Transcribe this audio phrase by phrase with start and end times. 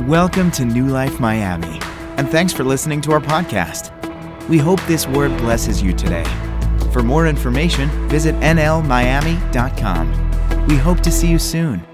[0.00, 1.78] Welcome to New Life Miami,
[2.16, 3.92] and thanks for listening to our podcast.
[4.48, 6.24] We hope this word blesses you today.
[6.92, 10.08] For more information, visit nlmiami.com.
[10.66, 11.84] We hope to see you soon.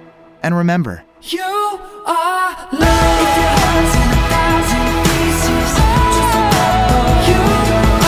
[0.42, 3.21] And remember, You are love.
[3.21, 5.74] If your heart's in a thousand pieces,
[6.15, 7.40] just remember you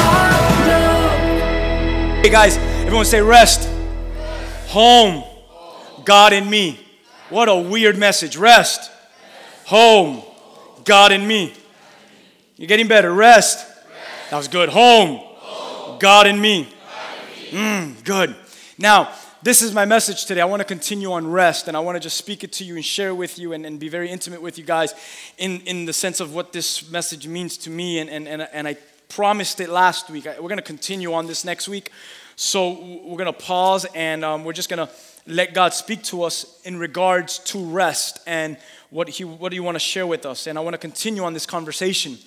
[0.07, 0.41] are
[2.14, 2.25] love.
[2.25, 3.68] Hey guys, everyone say rest.
[4.68, 5.25] Home.
[6.04, 6.80] God in me.
[7.29, 8.36] What a weird message.
[8.36, 8.91] Rest.
[9.71, 10.21] Home.
[10.85, 11.54] God in me.
[12.57, 13.14] You're getting better.
[13.14, 13.64] Rest.
[14.29, 14.68] That was good.
[14.68, 15.21] Home.
[16.00, 16.67] God in me.
[17.50, 18.35] Mm, good.
[18.79, 19.13] Now,
[19.44, 20.41] this is my message today.
[20.41, 22.75] I want to continue on rest and I want to just speak it to you
[22.75, 24.93] and share with you and, and be very intimate with you guys
[25.39, 28.00] in, in the sense of what this message means to me.
[28.00, 28.77] And, and, and, and I
[29.08, 30.25] promised it last week.
[30.25, 31.93] We're going to continue on this next week.
[32.34, 32.70] So
[33.05, 34.92] we're going to pause and um, we're just going to
[35.27, 38.56] let God speak to us in regards to rest and
[38.91, 40.46] what He what do you want to share with us.
[40.46, 42.18] And I want to continue on this conversation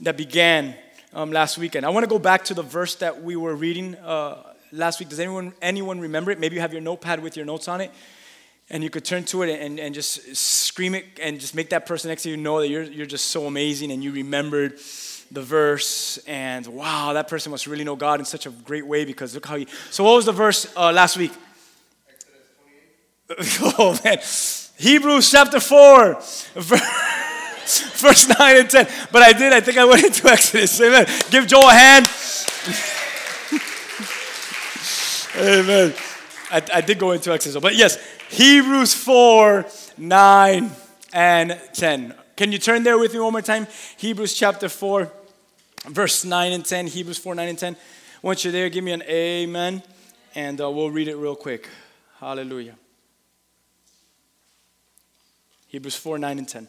[0.00, 0.74] that began
[1.12, 1.84] um, last weekend.
[1.84, 5.08] I want to go back to the verse that we were reading uh, last week.
[5.08, 6.38] Does anyone anyone remember it?
[6.38, 7.90] Maybe you have your notepad with your notes on it,
[8.70, 11.86] and you could turn to it and, and just scream it and just make that
[11.86, 14.78] person next to you know that you're you're just so amazing and you remembered
[15.32, 19.04] the verse and wow that person must really know God in such a great way
[19.04, 19.66] because look how he.
[19.90, 21.32] So what was the verse uh, last week?
[23.78, 24.18] oh man,
[24.76, 26.20] Hebrews chapter four.
[27.70, 28.88] Verse 9 and 10.
[29.12, 30.80] But I did, I think I went into Exodus.
[30.80, 31.06] Amen.
[31.30, 32.06] Give Joel a hand.
[35.36, 35.94] Amen.
[36.50, 37.62] I, I did go into Exodus.
[37.62, 37.96] But yes,
[38.30, 39.66] Hebrews 4,
[39.98, 40.70] 9,
[41.12, 42.14] and 10.
[42.36, 43.66] Can you turn there with me one more time?
[43.96, 45.12] Hebrews chapter 4,
[45.88, 46.86] verse 9 and 10.
[46.88, 47.76] Hebrews 4, 9 and 10.
[48.22, 49.82] Once you're there, give me an amen,
[50.34, 51.68] and uh, we'll read it real quick.
[52.18, 52.74] Hallelujah.
[55.70, 56.68] Hebrews 4, 9 and 10.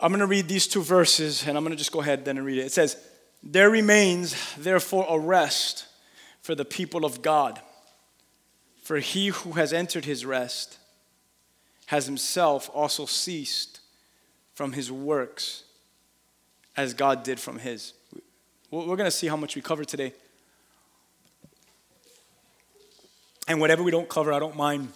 [0.00, 2.38] I'm going to read these two verses and I'm going to just go ahead then
[2.38, 2.64] and read it.
[2.64, 2.96] It says,
[3.42, 5.86] There remains therefore a rest
[6.40, 7.60] for the people of God.
[8.82, 10.78] For he who has entered his rest
[11.86, 13.80] has himself also ceased
[14.54, 15.64] from his works
[16.74, 17.92] as God did from his.
[18.70, 20.14] We're going to see how much we cover today.
[23.46, 24.88] And whatever we don't cover, I don't mind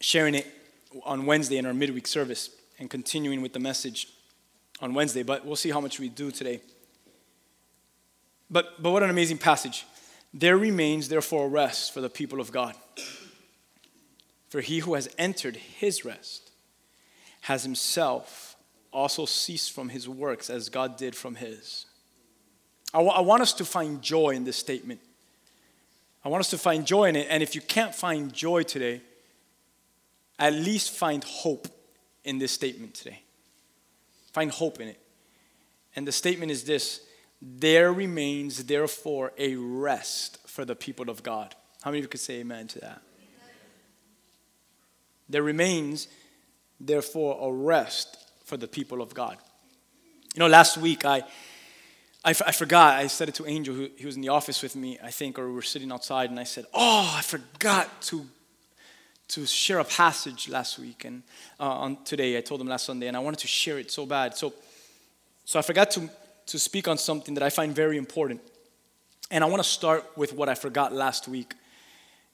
[0.00, 0.46] sharing it
[1.04, 4.08] on Wednesday in our midweek service and continuing with the message
[4.80, 6.60] on Wednesday, but we'll see how much we do today.
[8.50, 9.86] But, but what an amazing passage.
[10.32, 12.74] There remains, therefore, rest for the people of God.
[14.48, 16.50] For he who has entered his rest
[17.42, 18.56] has himself
[18.92, 21.86] also ceased from his works as God did from his.
[22.92, 25.00] I wa- I want us to find joy in this statement.
[26.24, 27.28] I want us to find joy in it.
[27.30, 29.00] And if you can't find joy today,
[30.40, 31.68] at least find hope
[32.24, 33.22] in this statement today.
[34.32, 35.00] Find hope in it.
[35.94, 37.02] And the statement is this
[37.42, 41.54] there remains, therefore, a rest for the people of God.
[41.82, 43.02] How many of you could say amen to that?
[45.28, 46.08] There remains,
[46.78, 49.36] therefore, a rest for the people of God.
[50.34, 51.22] You know, last week I,
[52.24, 54.62] I, f- I forgot, I said it to Angel, who he was in the office
[54.62, 58.02] with me, I think, or we were sitting outside, and I said, Oh, I forgot
[58.02, 58.26] to
[59.30, 61.22] to share a passage last week and
[61.60, 62.36] uh, on today.
[62.36, 64.36] I told them last sunday and i wanted to share it so bad.
[64.36, 64.52] So
[65.44, 66.10] so i forgot to
[66.46, 68.40] to speak on something that i find very important.
[69.30, 71.54] And i want to start with what i forgot last week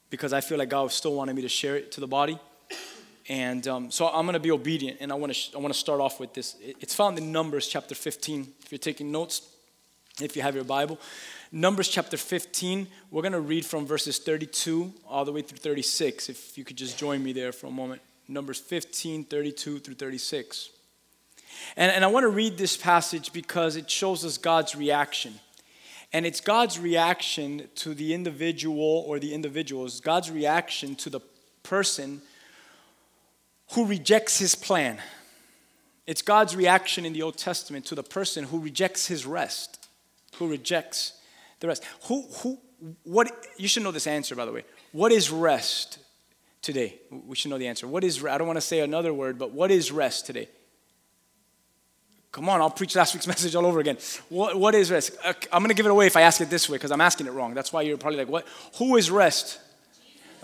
[0.08, 2.38] because i feel like god still wanted me to share it to the body.
[3.28, 5.74] And um, so i'm going to be obedient and i want to sh- i want
[5.74, 6.56] to start off with this.
[6.80, 9.42] It's found in numbers chapter 15 if you're taking notes
[10.18, 10.98] if you have your bible
[11.52, 16.28] Numbers chapter 15, we're going to read from verses 32 all the way through 36.
[16.28, 18.02] If you could just join me there for a moment.
[18.26, 20.70] Numbers 15, 32 through 36.
[21.76, 25.34] And, and I want to read this passage because it shows us God's reaction.
[26.12, 31.20] And it's God's reaction to the individual or the individuals, God's reaction to the
[31.62, 32.22] person
[33.72, 34.98] who rejects his plan.
[36.08, 39.88] It's God's reaction in the Old Testament to the person who rejects his rest,
[40.36, 41.12] who rejects
[41.60, 41.84] the rest.
[42.08, 42.58] Who, who,
[43.04, 44.64] what, you should know this answer, by the way.
[44.92, 45.98] What is rest
[46.62, 46.98] today?
[47.10, 47.86] We should know the answer.
[47.86, 50.48] What is, I don't want to say another word, but what is rest today?
[52.32, 53.96] Come on, I'll preach last week's message all over again.
[54.28, 55.12] What, what is rest?
[55.24, 57.00] Uh, I'm going to give it away if I ask it this way because I'm
[57.00, 57.54] asking it wrong.
[57.54, 58.46] That's why you're probably like, what?
[58.78, 59.58] Who is rest?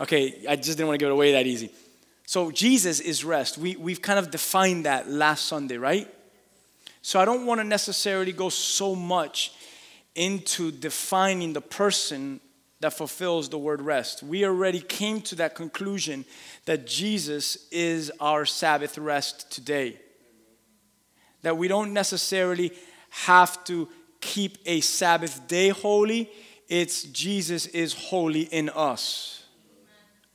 [0.00, 1.70] Okay, I just didn't want to give it away that easy.
[2.24, 3.58] So Jesus is rest.
[3.58, 6.08] We, we've kind of defined that last Sunday, right?
[7.02, 9.52] So I don't want to necessarily go so much
[10.14, 12.40] into defining the person
[12.80, 14.22] that fulfills the word rest.
[14.22, 16.24] We already came to that conclusion
[16.64, 19.98] that Jesus is our Sabbath rest today.
[21.42, 22.72] That we don't necessarily
[23.10, 23.88] have to
[24.20, 26.30] keep a Sabbath day holy,
[26.68, 29.44] it's Jesus is holy in us.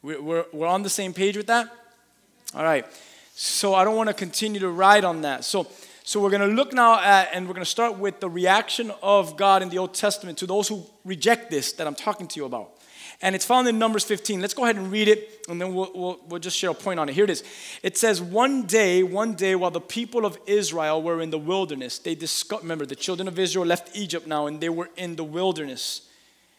[0.01, 1.74] We're, we're, on the same page with that?
[2.53, 2.85] All right.
[3.33, 5.44] So I don't want to continue to ride on that.
[5.44, 5.68] So,
[6.07, 8.94] so we're going to look now at, and we're going to start with the reaction
[9.04, 12.39] of God in the Old Testament to those who reject this that I'm talking to
[12.39, 12.69] you about.
[13.21, 14.39] And it's found in Numbers 15.
[14.39, 16.98] Let's go ahead and read it, and then we'll, we'll, we'll just share a point
[16.98, 17.13] on it.
[17.13, 17.44] Here it is.
[17.83, 22.00] It says, One day, one day, while the people of Israel were in the wilderness,
[22.00, 25.25] they discovered, remember, the children of Israel left Egypt now, and they were in the
[25.25, 26.07] wilderness.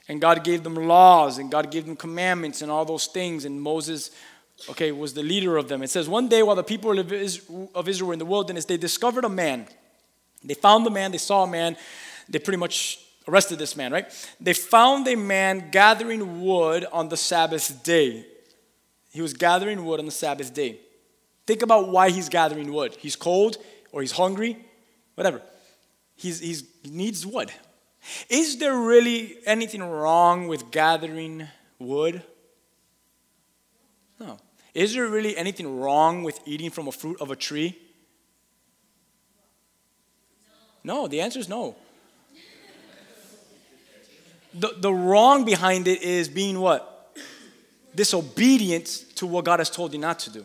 [0.09, 3.47] And God gave them laws, and God gave them commandments, and all those things.
[3.47, 4.11] And Moses,
[4.71, 5.83] okay, was the leader of them.
[5.83, 9.25] It says, One day, while the people of Israel were in the wilderness, they discovered
[9.25, 9.67] a man.
[10.43, 11.77] They found the man, they saw a man,
[12.29, 14.07] they pretty much arrested this man, right?
[14.41, 18.25] They found a man gathering wood on the Sabbath day.
[19.13, 20.79] He was gathering wood on the Sabbath day.
[21.47, 22.97] Think about why he's gathering wood.
[22.99, 23.57] He's cold
[23.93, 24.57] or he's hungry,
[25.15, 25.43] whatever.
[26.17, 27.51] He's, he's, he needs wood.
[28.29, 32.23] Is there really anything wrong with gathering wood?
[34.19, 34.39] No.
[34.75, 37.79] Is there really anything wrong with eating from a fruit of a tree?
[40.85, 41.77] No, the answer is no.
[44.55, 47.15] The, the wrong behind it is being what?
[47.95, 50.45] Disobedience to what God has told you not to do.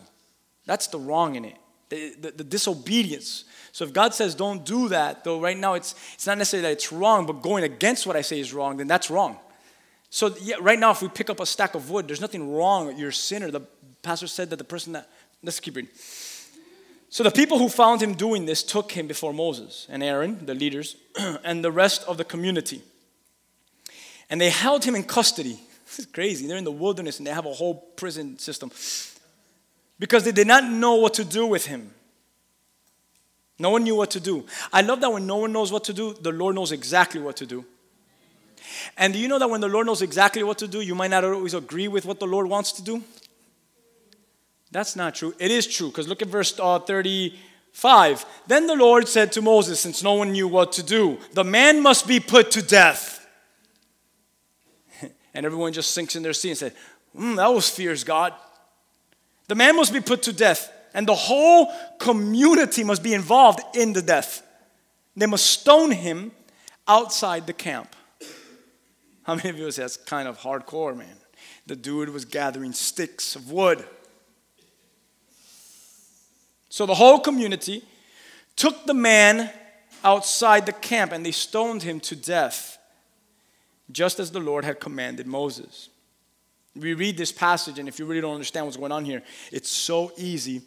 [0.66, 1.56] That's the wrong in it.
[1.88, 3.44] The, the, the, disobedience.
[3.72, 6.72] So if God says don't do that, though right now it's, it's not necessarily that
[6.72, 9.38] it's wrong, but going against what I say is wrong, then that's wrong.
[10.14, 12.96] So yeah, right now if we pick up a stack of wood, there's nothing wrong.
[12.96, 13.50] You're a sinner.
[13.50, 13.62] The
[14.00, 15.10] pastor said that the person that,
[15.42, 15.90] let's keep reading.
[17.08, 20.54] So the people who found him doing this took him before Moses and Aaron, the
[20.54, 20.94] leaders,
[21.42, 22.80] and the rest of the community.
[24.30, 25.58] And they held him in custody.
[25.84, 26.46] This is crazy.
[26.46, 28.70] They're in the wilderness and they have a whole prison system
[29.98, 31.90] because they did not know what to do with him.
[33.58, 34.46] No one knew what to do.
[34.72, 37.36] I love that when no one knows what to do, the Lord knows exactly what
[37.38, 37.64] to do.
[38.96, 41.10] And do you know that when the Lord knows exactly what to do, you might
[41.10, 43.02] not always agree with what the Lord wants to do?
[44.70, 45.34] That's not true.
[45.38, 48.26] It is true because look at verse uh, 35.
[48.48, 51.80] Then the Lord said to Moses, since no one knew what to do, the man
[51.80, 53.24] must be put to death.
[55.34, 56.72] And everyone just sinks in their seat and said,
[57.16, 58.34] mm, That was fierce, God.
[59.46, 63.92] The man must be put to death, and the whole community must be involved in
[63.92, 64.42] the death.
[65.16, 66.32] They must stone him
[66.88, 67.94] outside the camp.
[69.24, 71.16] How many of you say that's kind of hardcore, man?
[71.66, 73.84] The dude was gathering sticks of wood.
[76.68, 77.82] So the whole community
[78.56, 79.50] took the man
[80.02, 82.78] outside the camp and they stoned him to death
[83.90, 85.88] just as the Lord had commanded Moses.
[86.76, 89.22] We read this passage, and if you really don't understand what's going on here,
[89.52, 90.62] it's so easy,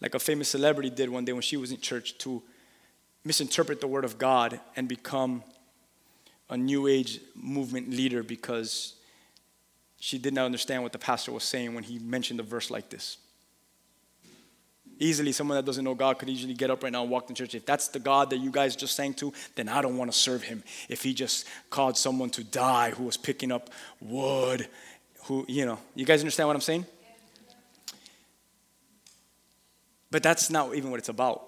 [0.00, 2.42] like a famous celebrity did one day when she was in church, to
[3.24, 5.42] misinterpret the Word of God and become
[6.54, 8.94] a New Age movement leader because
[9.98, 12.90] she did not understand what the pastor was saying when he mentioned a verse like
[12.90, 13.18] this.
[15.00, 17.34] Easily, someone that doesn't know God could easily get up right now and walk to
[17.34, 17.56] church.
[17.56, 20.16] If that's the God that you guys just sang to, then I don't want to
[20.16, 20.62] serve him.
[20.88, 23.70] If he just called someone to die who was picking up
[24.00, 24.68] wood,
[25.24, 26.86] who, you know, you guys understand what I'm saying?
[30.12, 31.42] But that's not even what it's about.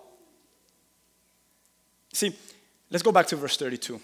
[2.13, 2.35] See,
[2.91, 4.01] let's go back to verse 32.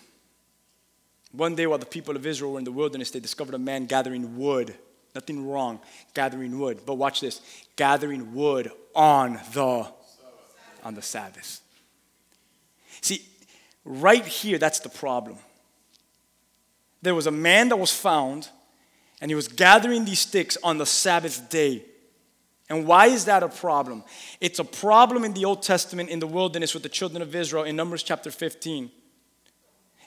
[1.33, 3.87] One day while the people of Israel were in the wilderness, they discovered a man
[3.87, 4.75] gathering wood
[5.15, 5.81] Nothing wrong
[6.15, 6.81] gathering wood.
[6.87, 7.41] But watch this
[7.77, 9.87] gathering wood on the
[10.83, 11.61] on the Sabbath.
[13.01, 13.23] See,
[13.85, 15.37] right here, that's the problem.
[17.03, 18.49] There was a man that was found,
[19.21, 21.85] and he was gathering these sticks on the Sabbath day.
[22.69, 24.03] And why is that a problem?
[24.41, 27.65] It's a problem in the Old Testament in the wilderness with the children of Israel
[27.65, 28.91] in Numbers chapter 15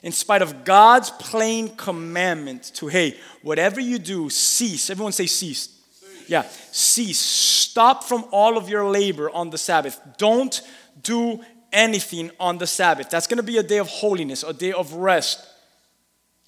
[0.06, 4.88] in spite of God's plain commandment to, hey, whatever you do, cease.
[4.88, 5.80] Everyone say cease.
[6.28, 7.18] Yeah, cease.
[7.18, 10.00] Stop from all of your labor on the Sabbath.
[10.16, 10.60] Don't
[11.02, 11.40] do
[11.72, 13.10] anything on the Sabbath.
[13.10, 15.44] That's going to be a day of holiness, a day of rest.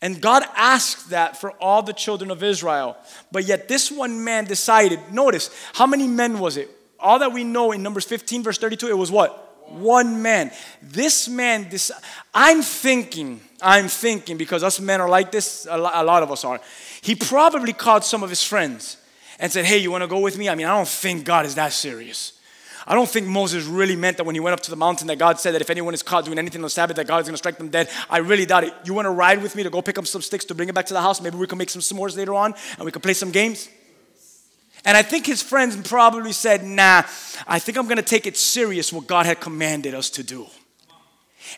[0.01, 2.97] And God asked that for all the children of Israel.
[3.33, 6.71] But yet, this one man decided, notice, how many men was it?
[7.01, 9.69] All that we know in Numbers 15, verse 32, it was what?
[9.73, 10.53] One man.
[10.81, 11.91] This man, this,
[12.33, 16.61] I'm thinking, I'm thinking, because us men are like this, a lot of us are.
[17.01, 18.97] He probably called some of his friends
[19.39, 20.49] and said, Hey, you want to go with me?
[20.49, 22.39] I mean, I don't think God is that serious.
[22.87, 25.19] I don't think Moses really meant that when he went up to the mountain that
[25.19, 27.27] God said that if anyone is caught doing anything on the Sabbath that God is
[27.27, 27.91] going to strike them dead.
[28.09, 28.73] I really doubt it.
[28.85, 30.75] You want to ride with me to go pick up some sticks to bring it
[30.75, 31.21] back to the house?
[31.21, 33.69] Maybe we can make some s'mores later on and we can play some games.
[34.87, 37.03] And I think his friends probably said, Nah,
[37.47, 40.47] I think I'm going to take it serious what God had commanded us to do.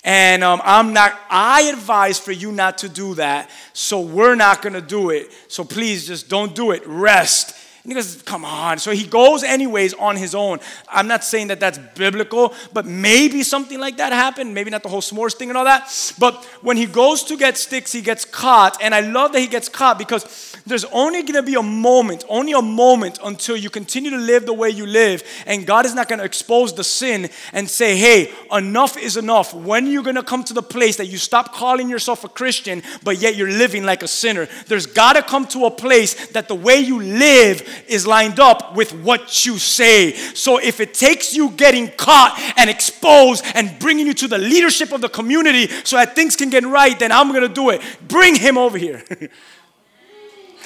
[0.05, 3.51] And um, I'm not, I advise for you not to do that.
[3.73, 5.31] So we're not going to do it.
[5.49, 6.83] So please just don't do it.
[6.87, 7.57] Rest.
[7.91, 8.79] He goes, Come on.
[8.79, 10.61] So he goes, anyways, on his own.
[10.89, 14.55] I'm not saying that that's biblical, but maybe something like that happened.
[14.55, 15.91] Maybe not the whole s'mores thing and all that.
[16.17, 18.81] But when he goes to get sticks, he gets caught.
[18.81, 22.25] And I love that he gets caught because there's only going to be a moment,
[22.29, 25.25] only a moment until you continue to live the way you live.
[25.45, 29.53] And God is not going to expose the sin and say, Hey, enough is enough.
[29.53, 32.29] When are you going to come to the place that you stop calling yourself a
[32.29, 34.47] Christian, but yet you're living like a sinner?
[34.69, 38.75] There's got to come to a place that the way you live is lined up
[38.75, 40.13] with what you say.
[40.35, 44.93] So if it takes you getting caught and exposed and bringing you to the leadership
[44.93, 47.83] of the community so that things can get right, then I'm going to do it.
[48.07, 49.05] Bring him over here.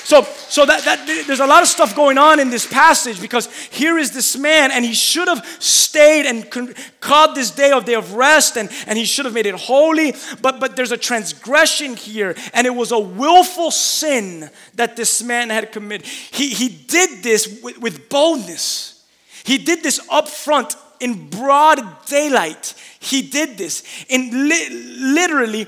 [0.05, 3.51] So, so that, that there's a lot of stuff going on in this passage because
[3.71, 7.87] here is this man, and he should have stayed and con- called this day of
[7.87, 10.13] day of rest, and, and he should have made it holy.
[10.43, 15.49] But but there's a transgression here, and it was a willful sin that this man
[15.49, 16.07] had committed.
[16.07, 19.07] He he did this with, with boldness.
[19.43, 22.75] He did this up front in broad daylight.
[23.01, 24.69] He did this in li-
[24.99, 25.67] literally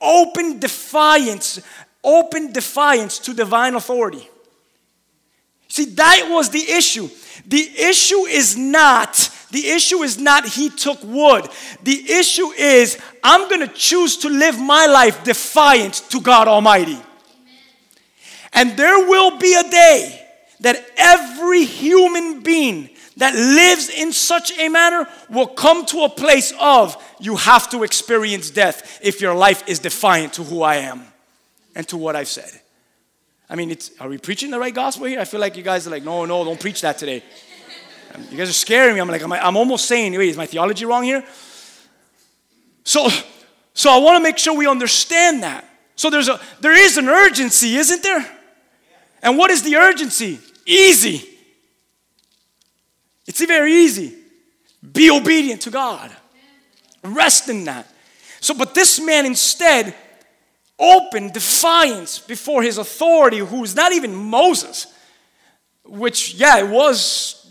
[0.00, 1.60] open defiance
[2.08, 4.28] open defiance to divine authority.
[5.68, 7.08] See, that was the issue.
[7.46, 11.48] The issue is not, the issue is not he took wood.
[11.84, 16.98] The issue is I'm going to choose to live my life defiant to God Almighty.
[18.54, 20.26] And there will be a day
[20.60, 22.88] that every human being
[23.18, 27.82] that lives in such a manner will come to a place of you have to
[27.82, 31.04] experience death if your life is defiant to who I am
[31.78, 32.50] and to what I've said.
[33.48, 35.20] I mean, it's, are we preaching the right gospel here?
[35.20, 37.22] I feel like you guys are like, no, no, don't preach that today.
[38.14, 39.00] Um, you guys are scaring me.
[39.00, 41.24] I'm like, I'm almost saying, wait, is my theology wrong here?
[42.82, 43.08] So,
[43.72, 45.64] so I want to make sure we understand that.
[45.94, 48.28] So there's a, there is an urgency, isn't there?
[49.22, 50.40] And what is the urgency?
[50.66, 51.28] Easy.
[53.26, 54.14] It's very easy.
[54.92, 56.10] Be obedient to God.
[57.04, 57.86] Rest in that.
[58.40, 59.94] So, but this man instead
[60.78, 64.86] open defiance before his authority, who's not even Moses,
[65.84, 67.50] which, yeah, it was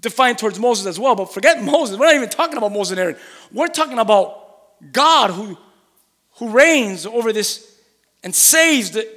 [0.00, 1.98] defiant towards Moses as well, but forget Moses.
[1.98, 3.16] We're not even talking about Moses and Aaron.
[3.52, 5.58] We're talking about God who,
[6.36, 7.80] who reigns over this
[8.22, 9.08] and saves the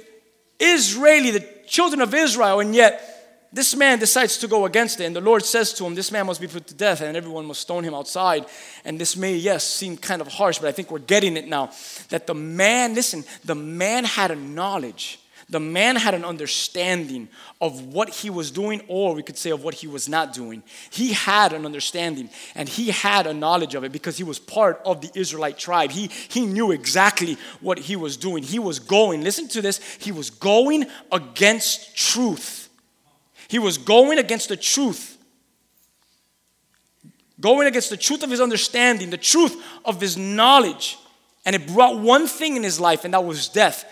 [0.58, 3.17] Israeli, the children of Israel, and yet
[3.52, 6.26] this man decides to go against it, and the Lord says to him, This man
[6.26, 8.44] must be put to death, and everyone must stone him outside.
[8.84, 11.70] And this may, yes, seem kind of harsh, but I think we're getting it now.
[12.10, 17.26] That the man, listen, the man had a knowledge, the man had an understanding
[17.58, 20.62] of what he was doing, or we could say of what he was not doing.
[20.90, 24.82] He had an understanding, and he had a knowledge of it because he was part
[24.84, 25.90] of the Israelite tribe.
[25.90, 28.42] He, he knew exactly what he was doing.
[28.42, 32.67] He was going, listen to this, he was going against truth
[33.48, 35.16] he was going against the truth.
[37.40, 40.98] Going against the truth of his understanding, the truth of his knowledge.
[41.46, 43.84] And it brought one thing in his life, and that was death.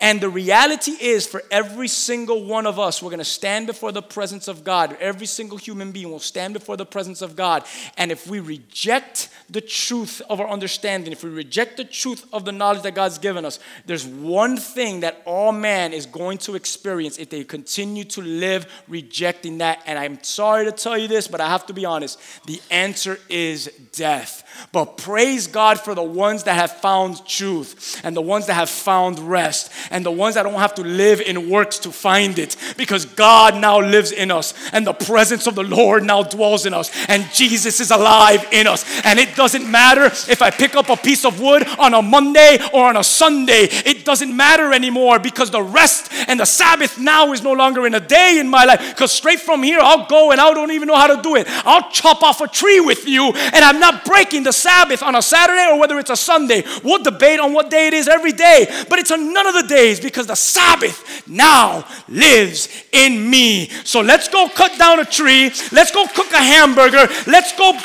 [0.00, 3.92] And the reality is, for every single one of us, we're going to stand before
[3.92, 4.96] the presence of God.
[4.98, 7.64] Every single human being will stand before the presence of God.
[7.98, 12.46] And if we reject the truth of our understanding, if we reject the truth of
[12.46, 16.54] the knowledge that God's given us, there's one thing that all man is going to
[16.54, 19.82] experience if they continue to live rejecting that.
[19.84, 22.18] And I'm sorry to tell you this, but I have to be honest.
[22.46, 24.39] The answer is death.
[24.72, 28.70] But praise God for the ones that have found truth and the ones that have
[28.70, 32.56] found rest and the ones that don't have to live in works to find it
[32.76, 36.74] because God now lives in us and the presence of the Lord now dwells in
[36.74, 38.84] us and Jesus is alive in us.
[39.04, 42.58] And it doesn't matter if I pick up a piece of wood on a Monday
[42.72, 47.32] or on a Sunday, it doesn't matter anymore because the rest and the Sabbath now
[47.32, 48.90] is no longer in a day in my life.
[48.90, 51.46] Because straight from here, I'll go and I don't even know how to do it.
[51.64, 55.22] I'll chop off a tree with you and I'm not breaking the Sabbath on a
[55.22, 56.64] Saturday or whether it's a Sunday.
[56.82, 59.66] We'll debate on what day it is every day, but it's on none of the
[59.66, 63.68] days because the Sabbath now lives in me.
[63.84, 65.50] So let's go cut down a tree.
[65.72, 67.08] Let's go cook a hamburger.
[67.26, 67.78] Let's go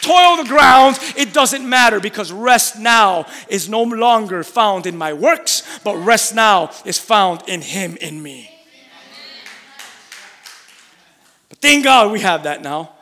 [0.00, 5.12] toil the ground, it doesn't matter because rest now is no longer found in my
[5.12, 8.50] works, but rest now is found in Him in me.
[11.48, 12.92] But thank God we have that now.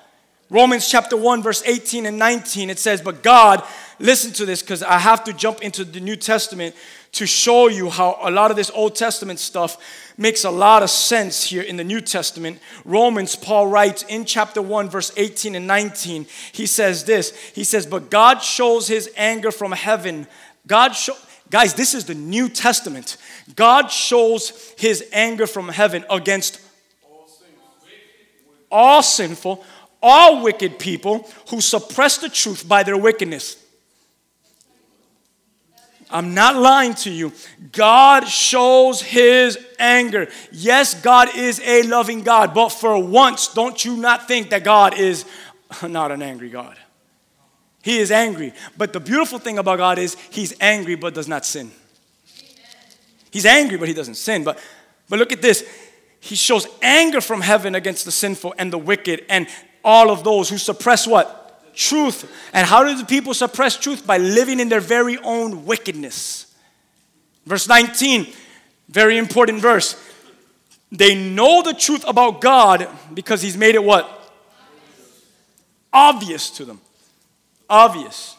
[0.50, 3.62] Romans chapter 1, verse 18 and 19, it says, But God,
[3.98, 6.74] listen to this because I have to jump into the New Testament
[7.12, 9.76] to show you how a lot of this Old Testament stuff
[10.16, 12.60] makes a lot of sense here in the New Testament.
[12.86, 17.84] Romans, Paul writes in chapter 1, verse 18 and 19, he says this He says,
[17.84, 20.26] But God shows his anger from heaven.
[20.66, 21.14] God show,
[21.50, 23.16] Guys, this is the New Testament.
[23.56, 26.60] God shows his anger from heaven against
[28.70, 29.64] all sinful,
[30.02, 33.56] all wicked people who suppress the truth by their wickedness.
[36.10, 37.32] I'm not lying to you.
[37.72, 40.28] God shows his anger.
[40.50, 44.98] Yes, God is a loving God, but for once, don't you not think that God
[44.98, 45.26] is
[45.82, 46.76] not an angry God.
[47.82, 48.52] He is angry.
[48.76, 51.70] But the beautiful thing about God is he's angry but does not sin.
[53.30, 54.44] He's angry but he doesn't sin.
[54.44, 54.58] But
[55.08, 55.66] but look at this.
[56.20, 59.46] He shows anger from heaven against the sinful and the wicked and
[59.88, 61.74] all of those who suppress what?
[61.74, 62.30] Truth.
[62.52, 64.06] And how do the people suppress truth?
[64.06, 66.54] By living in their very own wickedness.
[67.46, 68.26] Verse 19,
[68.90, 69.96] very important verse.
[70.92, 74.06] They know the truth about God because He's made it what?
[75.90, 76.82] Obvious to them.
[77.70, 78.36] Obvious.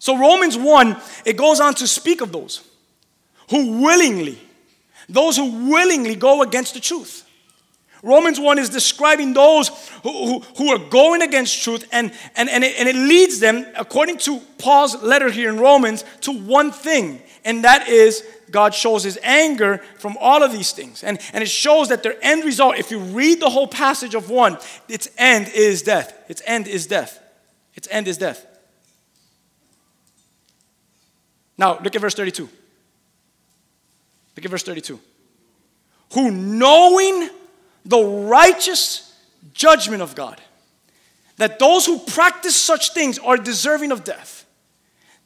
[0.00, 2.68] So, Romans 1, it goes on to speak of those
[3.50, 4.40] who willingly,
[5.08, 7.28] those who willingly go against the truth.
[8.02, 9.68] Romans 1 is describing those
[10.02, 13.64] who, who, who, are going against truth, and, and, and, it, and it leads them,
[13.76, 19.04] according to Paul's letter here in Romans, to one thing, and that is God shows
[19.04, 21.02] his anger from all of these things.
[21.02, 24.30] And, and it shows that their end result, if you read the whole passage of
[24.30, 26.12] 1, its end is death.
[26.28, 27.18] Its end is death.
[27.74, 28.46] Its end is death.
[31.56, 32.48] Now, look at verse 32.
[34.36, 35.00] Look at verse 32.
[36.14, 37.30] Who knowing
[37.84, 39.16] the righteous
[39.52, 40.40] judgment of God,
[41.36, 44.44] that those who practice such things are deserving of death.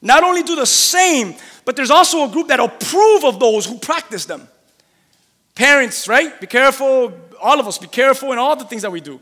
[0.01, 1.35] Not only do the same,
[1.65, 4.49] but there's also a group that approve of those who practice them.
[5.55, 6.39] Parents, right?
[6.41, 7.13] Be careful.
[7.41, 9.21] All of us, be careful in all the things that we do.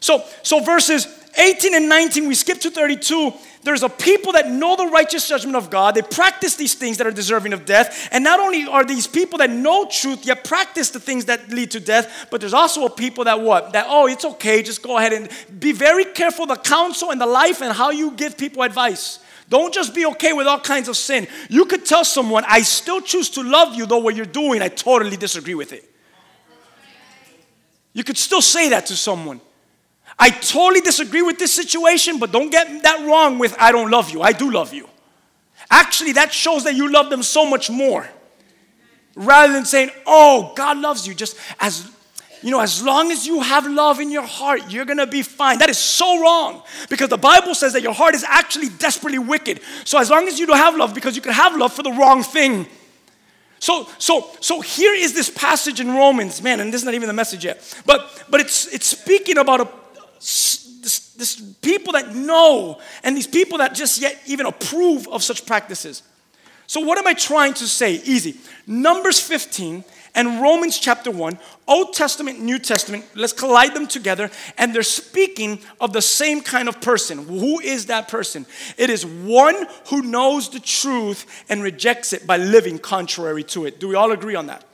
[0.00, 1.06] So, so verses
[1.38, 3.32] 18 and 19, we skip to 32.
[3.62, 5.94] There's a people that know the righteous judgment of God.
[5.94, 8.08] They practice these things that are deserving of death.
[8.12, 11.70] And not only are these people that know truth, yet practice the things that lead
[11.70, 13.72] to death, but there's also a people that what?
[13.72, 15.30] That, oh, it's okay, just go ahead and
[15.60, 19.18] be very careful the counsel and the life and how you give people advice.
[19.48, 21.26] Don't just be okay with all kinds of sin.
[21.48, 24.68] You could tell someone, I still choose to love you, though what you're doing, I
[24.68, 25.90] totally disagree with it.
[27.94, 29.40] You could still say that to someone.
[30.18, 34.10] I totally disagree with this situation, but don't get that wrong with I don't love
[34.10, 34.22] you.
[34.22, 34.88] I do love you.
[35.70, 38.08] Actually, that shows that you love them so much more.
[39.16, 41.90] Rather than saying, oh, God loves you, just as
[42.42, 45.58] you know, as long as you have love in your heart, you're gonna be fine.
[45.60, 49.62] That is so wrong because the Bible says that your heart is actually desperately wicked.
[49.84, 51.92] So as long as you don't have love, because you can have love for the
[51.92, 52.66] wrong thing.
[53.60, 57.06] So, so, so here is this passage in Romans, man, and this is not even
[57.06, 59.68] the message yet, but but it's it's speaking about a
[60.24, 65.46] this, this people that know and these people that just yet even approve of such
[65.46, 66.02] practices.
[66.66, 67.94] So, what am I trying to say?
[67.94, 68.36] Easy.
[68.66, 69.84] Numbers 15
[70.14, 75.58] and Romans chapter 1, Old Testament, New Testament, let's collide them together, and they're speaking
[75.80, 77.26] of the same kind of person.
[77.26, 78.46] Who is that person?
[78.78, 83.80] It is one who knows the truth and rejects it by living contrary to it.
[83.80, 84.64] Do we all agree on that?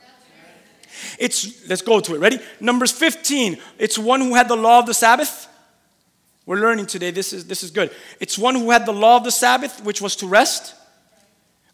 [1.19, 2.19] It's, let's go to it.
[2.19, 2.39] Ready?
[2.59, 3.57] Numbers 15.
[3.77, 5.47] It's one who had the law of the Sabbath.
[6.45, 7.11] We're learning today.
[7.11, 7.91] This is, this is good.
[8.19, 10.75] It's one who had the law of the Sabbath, which was to rest,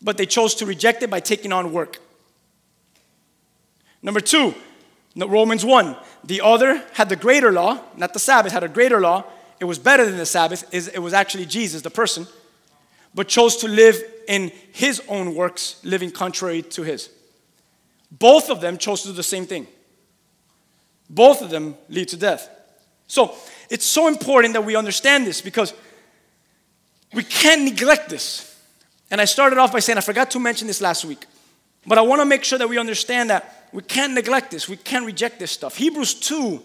[0.02, 2.00] but they chose to reject it by taking on work.
[4.02, 4.54] Number two,
[5.16, 5.96] Romans 1.
[6.24, 9.24] The other had the greater law, not the Sabbath, had a greater law.
[9.60, 10.66] It was better than the Sabbath.
[10.74, 12.28] It was actually Jesus, the person,
[13.16, 17.10] but chose to live in his own works, living contrary to his.
[18.12, 19.68] Both of them chose to do the same thing.
[21.10, 22.50] Both of them lead to death.
[23.08, 23.36] So
[23.70, 25.74] it's so important that we understand this because
[27.14, 28.56] we can't neglect this.
[29.10, 31.26] And I started off by saying I forgot to mention this last week.
[31.86, 34.68] But I want to make sure that we understand that we can't neglect this.
[34.68, 35.78] We can't reject this stuff.
[35.78, 36.62] Hebrews 2,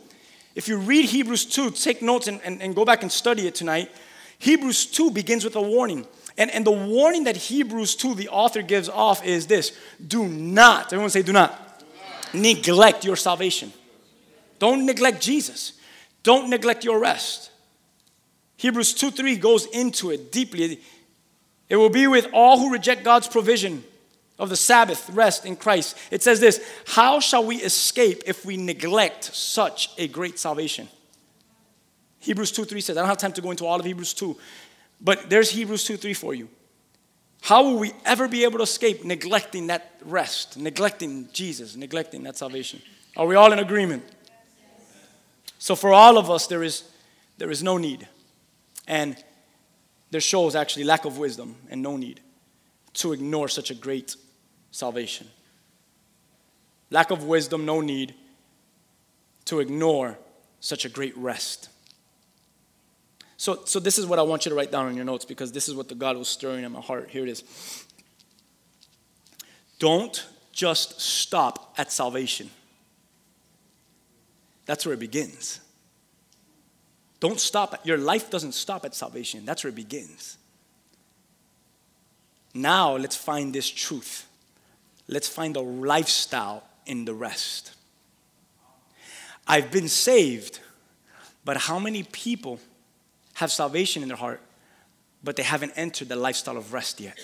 [0.57, 3.55] if you read Hebrews 2, take notes and, and, and go back and study it
[3.55, 3.91] tonight.
[4.39, 6.07] Hebrews 2 begins with a warning.
[6.39, 10.87] And, and the warning that Hebrews 2, the author gives off is this do not,
[10.87, 11.85] everyone say, do not,
[12.33, 13.73] neglect your salvation.
[14.59, 15.73] Don't neglect Jesus.
[16.23, 17.51] Don't neglect your rest.
[18.57, 20.81] Hebrews 2 3 goes into it deeply.
[21.69, 23.83] It will be with all who reject God's provision
[24.39, 25.97] of the Sabbath rest in Christ.
[26.11, 30.89] It says this How shall we escape if we neglect such a great salvation?
[32.21, 34.37] Hebrews 2 3 says, I don't have time to go into all of Hebrews 2,
[35.03, 36.49] but there's Hebrews 2 3 for you.
[37.43, 42.37] How will we ever be able to escape neglecting that rest, neglecting Jesus, neglecting that
[42.37, 42.81] salvation?
[43.17, 44.05] Are we all in agreement?
[45.59, 46.85] So for all of us, there is,
[47.39, 48.07] there is no need.
[48.87, 49.17] And
[50.13, 52.21] there shows actually lack of wisdom and no need
[52.95, 54.15] to ignore such a great
[54.71, 55.27] salvation.
[56.91, 58.15] Lack of wisdom, no need
[59.47, 60.19] to ignore
[60.61, 61.71] such a great rest.
[63.43, 65.51] So, so this is what I want you to write down in your notes because
[65.51, 67.11] this is what the God was stirring in my heart.
[67.11, 67.43] Here it is.
[69.81, 72.51] Don't just stop at salvation.
[74.65, 75.59] That's where it begins.
[77.19, 77.75] Don't stop.
[77.75, 79.45] At, your life doesn't stop at salvation.
[79.45, 80.39] That's where it begins.
[82.55, 84.25] Now let's find this truth.
[85.09, 87.73] Let's find a lifestyle in the rest.
[89.49, 90.61] I've been saved,
[91.45, 92.61] but how many people
[93.43, 94.41] have salvation in their heart,
[95.23, 97.19] but they haven't entered the lifestyle of rest yet?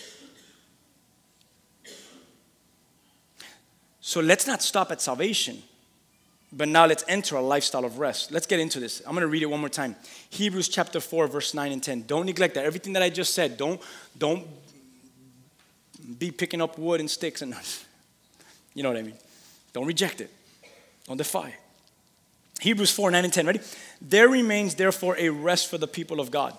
[4.01, 5.63] So let's not stop at salvation,
[6.53, 8.33] but now let's enter a lifestyle of rest.
[8.33, 9.03] Let's get into this.
[9.07, 9.97] I'm going to read it one more time.
[10.31, 12.05] Hebrews chapter 4 verse 9 and 10.
[12.07, 12.65] Don't neglect that.
[12.65, 13.81] Everything that I just said, don't
[14.17, 14.47] don't
[16.19, 17.55] be picking up wood and sticks and
[18.75, 19.19] you know what I mean.
[19.73, 20.31] Don't reject it.
[21.07, 21.68] Don't defy it.
[22.61, 23.47] Hebrews 4 9 and 10.
[23.47, 23.61] Ready?
[24.01, 26.57] There remains therefore a rest for the people of God.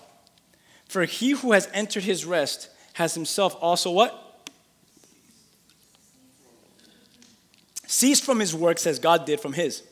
[0.88, 4.48] For he who has entered his rest has himself also what?
[7.86, 9.82] Ceased from his works as God did from his.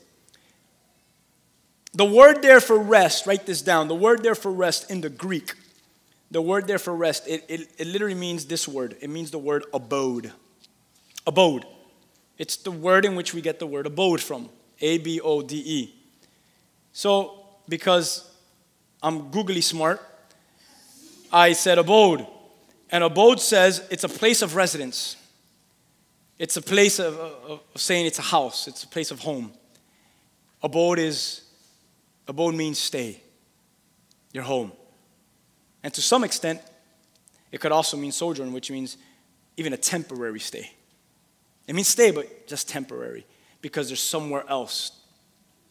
[1.94, 3.88] The word there for rest, write this down.
[3.88, 5.54] The word there for rest in the Greek,
[6.30, 8.96] the word there for rest, it, it, it literally means this word.
[9.00, 10.32] It means the word abode.
[11.26, 11.64] Abode.
[12.36, 14.48] It's the word in which we get the word abode from.
[14.80, 15.97] A B O D E.
[16.98, 18.28] So, because
[19.00, 20.02] I'm googly smart,
[21.32, 22.26] I said abode.
[22.90, 25.14] And abode says it's a place of residence.
[26.40, 29.52] It's a place of, of, of saying it's a house, it's a place of home.
[30.60, 31.42] Abode is,
[32.26, 33.20] abode means stay,
[34.32, 34.72] your home.
[35.84, 36.60] And to some extent,
[37.52, 38.96] it could also mean sojourn, which means
[39.56, 40.72] even a temporary stay.
[41.68, 43.24] It means stay, but just temporary,
[43.62, 44.98] because there's somewhere else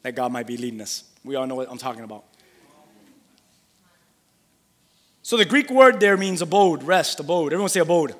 [0.04, 1.04] that God might be leading us.
[1.24, 2.24] We all know what I'm talking about.
[5.24, 7.52] So the Greek word there means abode, rest, abode.
[7.52, 8.16] Everyone say abode.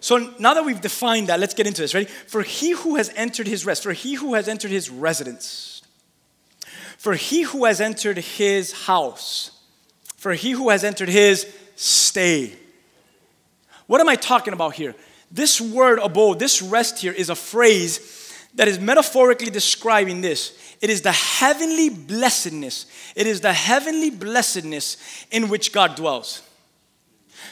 [0.00, 1.92] So now that we've defined that, let's get into this.
[1.92, 2.06] Ready?
[2.06, 5.82] For he who has entered his rest, for he who has entered his residence,
[6.96, 9.50] for he who has entered his house,
[10.16, 12.52] for he who has entered his stay.
[13.86, 14.94] What am I talking about here?
[15.30, 20.67] This word abode, this rest here, is a phrase that is metaphorically describing this.
[20.80, 22.86] It is the heavenly blessedness.
[23.16, 24.96] It is the heavenly blessedness
[25.30, 26.47] in which God dwells.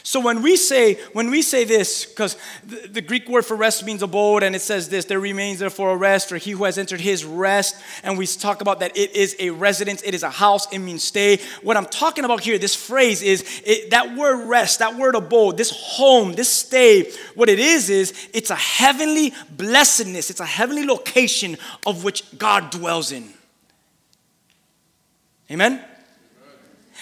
[0.07, 3.83] So when we say when we say this, because the, the, Greek word for rest
[3.85, 6.77] means abode, and it says this: there remains therefore a rest for he who has
[6.77, 7.75] entered his rest.
[8.03, 11.03] And we talk about that it is a residence, it is a house, it means
[11.03, 11.39] stay.
[11.61, 15.57] What I'm talking about here, this phrase is it, that word rest, that word abode,
[15.57, 17.11] this home, this stay.
[17.35, 20.29] What it is is it's a heavenly blessedness.
[20.29, 23.33] It's a heavenly location of which God dwells in.
[25.51, 25.83] Amen.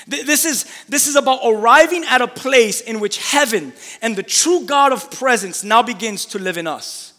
[0.07, 4.65] This is, this is about arriving at a place in which heaven and the true
[4.65, 7.13] God of presence now begins to live in us.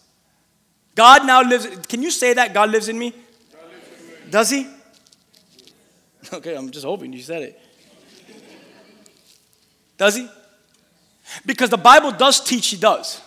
[0.94, 2.54] God now lives, can you say that?
[2.54, 3.12] God lives in me?
[4.30, 4.68] Does he?
[6.32, 7.60] Okay, I'm just hoping you said it.
[9.98, 10.28] Does he?
[11.44, 13.20] Because the Bible does teach he does.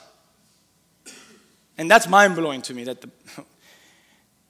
[1.77, 2.83] And that's mind blowing to me.
[2.83, 3.09] That the,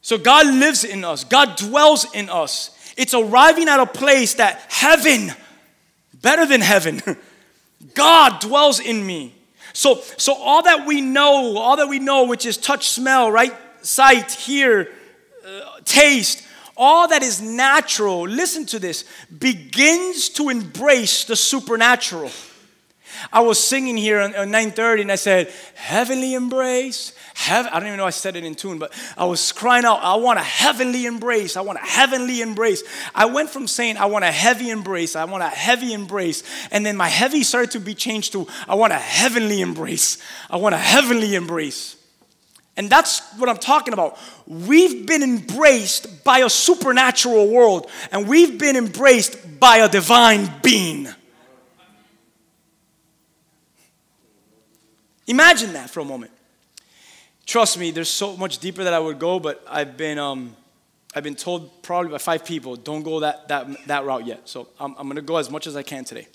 [0.01, 2.75] so God lives in us, God dwells in us.
[2.99, 5.31] It's arriving at a place that heaven,
[6.21, 7.01] better than heaven,
[7.93, 9.33] God dwells in me.
[9.71, 13.53] So, so all that we know, all that we know, which is touch, smell, right?
[13.81, 14.89] Sight, hear,
[15.47, 16.43] uh, taste,
[16.75, 19.05] all that is natural, listen to this,
[19.38, 22.31] begins to embrace the supernatural.
[23.31, 27.13] I was singing here on, 9:30 and I said, "Heavenly embrace."
[27.47, 30.15] I don't even know I said it in tune, but I was crying out, "I
[30.15, 31.56] want a heavenly embrace.
[31.56, 32.84] I want a heavenly embrace."
[33.15, 35.15] I went from saying, "I want a heavy embrace.
[35.15, 38.75] I want a heavy embrace," and then my heavy started to be changed to, "I
[38.75, 40.17] want a heavenly embrace.
[40.49, 41.95] I want a heavenly embrace."
[42.75, 44.17] And that's what I'm talking about.
[44.45, 51.13] We've been embraced by a supernatural world, and we've been embraced by a divine being.
[55.28, 56.32] Imagine that for a moment.
[57.49, 60.55] Trust me, there's so much deeper that I would go, but I've been, um,
[61.15, 64.47] I've been told probably by five people, don't go that, that, that route yet.
[64.47, 66.27] So I'm, I'm going to go as much as I can today.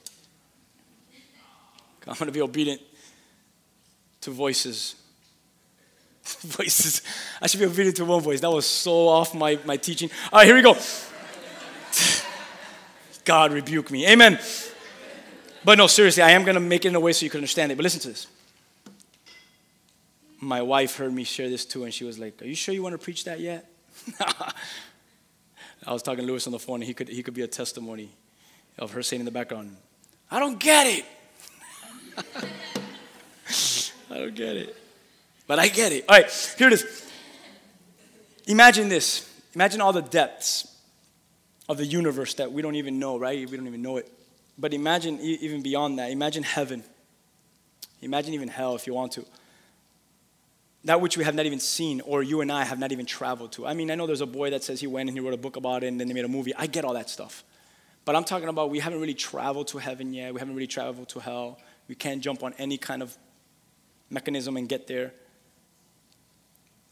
[2.09, 2.81] I'm going to be obedient
[4.22, 4.96] to voices.
[6.24, 7.03] voices.
[7.40, 8.40] I should be obedient to one voice.
[8.40, 10.11] That was so off my, my teaching.
[10.33, 10.77] All right, here we go.
[13.24, 14.05] God rebuke me.
[14.09, 14.40] Amen.
[15.64, 17.38] But no, seriously, I am going to make it in a way so you can
[17.38, 17.77] understand it.
[17.77, 18.27] But listen to this.
[20.44, 22.83] My wife heard me share this too, and she was like, Are you sure you
[22.83, 23.70] want to preach that yet?
[25.87, 27.46] I was talking to Lewis on the phone, and he could, he could be a
[27.48, 28.11] testimony
[28.78, 29.76] of her saying in the background,
[30.30, 31.04] I don't get it.
[34.11, 34.76] I don't get it.
[35.46, 36.04] But I get it.
[36.09, 37.11] All right, here it is.
[38.46, 39.30] Imagine this.
[39.54, 40.76] Imagine all the depths
[41.68, 43.48] of the universe that we don't even know, right?
[43.48, 44.11] We don't even know it.
[44.59, 46.11] But imagine even beyond that.
[46.11, 46.85] Imagine heaven.
[48.02, 49.24] Imagine even hell if you want to.
[50.85, 53.53] That which we have not even seen, or you and I have not even traveled
[53.53, 53.66] to.
[53.66, 55.38] I mean, I know there's a boy that says he went and he wrote a
[55.38, 56.55] book about it and then they made a movie.
[56.55, 57.42] I get all that stuff.
[58.05, 60.35] But I'm talking about we haven't really traveled to heaven yet.
[60.35, 61.59] We haven't really traveled to hell.
[61.88, 63.16] We can't jump on any kind of
[64.11, 65.14] mechanism and get there.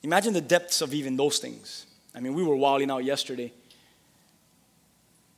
[0.03, 1.87] Imagine the depths of even those things.
[2.15, 3.53] I mean, we were wilding out yesterday,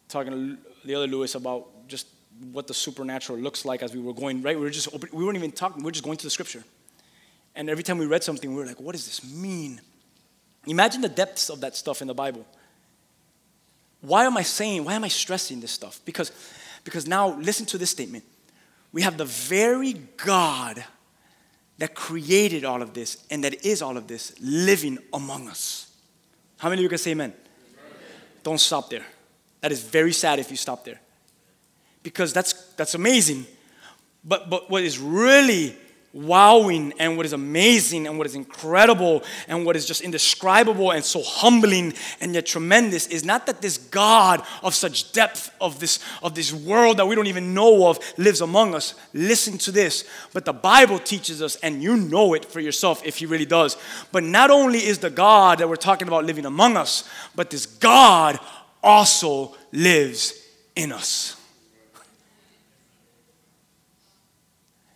[0.09, 2.07] talking to the other Lewis about just
[2.53, 4.57] what the supernatural looks like as we were going, right?
[4.57, 6.64] We were just, open, we weren't even talking, we were just going to the scripture.
[7.55, 9.81] And every time we read something, we were like, what does this mean?
[10.67, 12.47] Imagine the depths of that stuff in the Bible.
[14.01, 16.01] Why am I saying, why am I stressing this stuff?
[16.05, 16.33] Because,
[16.83, 18.25] because now, listen to this statement.
[18.93, 20.85] We have the very God
[21.79, 25.90] that created all of this and that is all of this living among us.
[26.59, 27.33] How many of you can say amen?
[27.33, 27.43] amen?
[28.43, 29.05] Don't stop there.
[29.61, 31.01] That is very sad if you stop there.
[32.03, 33.47] Because that's that's amazing.
[34.23, 35.77] But but what is really
[36.14, 41.05] wowing and what is amazing and what is incredible and what is just indescribable and
[41.05, 45.98] so humbling and yet tremendous is not that this God of such depth of this
[46.22, 48.94] of this world that we don't even know of lives among us.
[49.12, 50.05] Listen to this.
[50.33, 53.77] But the Bible teaches us, and you know it for yourself if he really does.
[54.12, 57.66] But not only is the God that we're talking about living among us, but this
[57.66, 58.38] God
[58.83, 60.40] also lives
[60.77, 61.40] in us.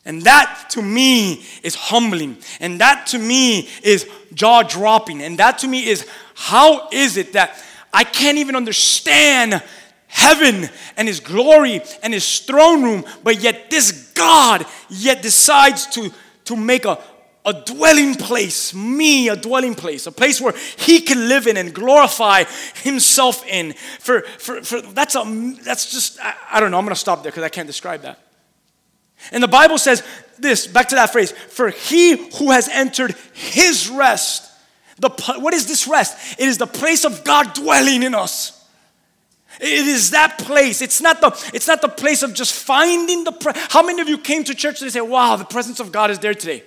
[0.08, 2.38] And that to me is humbling.
[2.60, 5.22] And that to me is jaw dropping.
[5.22, 9.62] And that to me is how is it that I can't even understand
[10.06, 16.10] heaven and his glory and his throne room, but yet this God yet decides to,
[16.46, 16.98] to make a,
[17.44, 21.74] a dwelling place, me, a dwelling place, a place where he can live in and
[21.74, 22.44] glorify
[22.82, 23.74] himself in.
[24.00, 27.30] For, for, for that's a that's just I, I don't know, I'm gonna stop there
[27.30, 28.18] because I can't describe that.
[29.32, 30.02] And the Bible says
[30.38, 34.50] this, back to that phrase, for he who has entered his rest.
[34.98, 36.38] The, what is this rest?
[36.38, 38.54] It is the place of God dwelling in us.
[39.60, 40.82] It is that place.
[40.82, 44.18] It's not the, it's not the place of just finding the How many of you
[44.18, 46.62] came to church and say, wow, the presence of God is there today?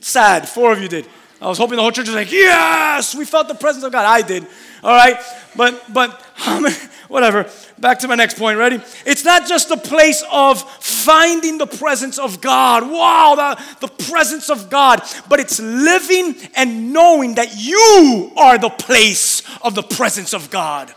[0.00, 1.06] Sad, four of you did.
[1.40, 4.04] I was hoping the whole church was like, yes, we felt the presence of God.
[4.04, 4.46] I did.
[4.82, 5.18] All right.
[5.56, 6.22] But, but,
[7.10, 7.50] whatever.
[7.78, 8.56] Back to my next point.
[8.56, 8.80] Ready?
[9.04, 12.90] It's not just a place of finding the presence of God.
[12.90, 15.02] Wow, the, the presence of God.
[15.28, 20.94] But it's living and knowing that you are the place of the presence of God.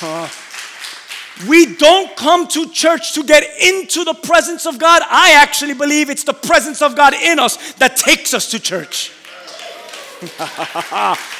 [0.00, 0.28] Uh,
[1.48, 5.02] we don't come to church to get into the presence of God.
[5.08, 9.12] I actually believe it's the presence of God in us that takes us to church.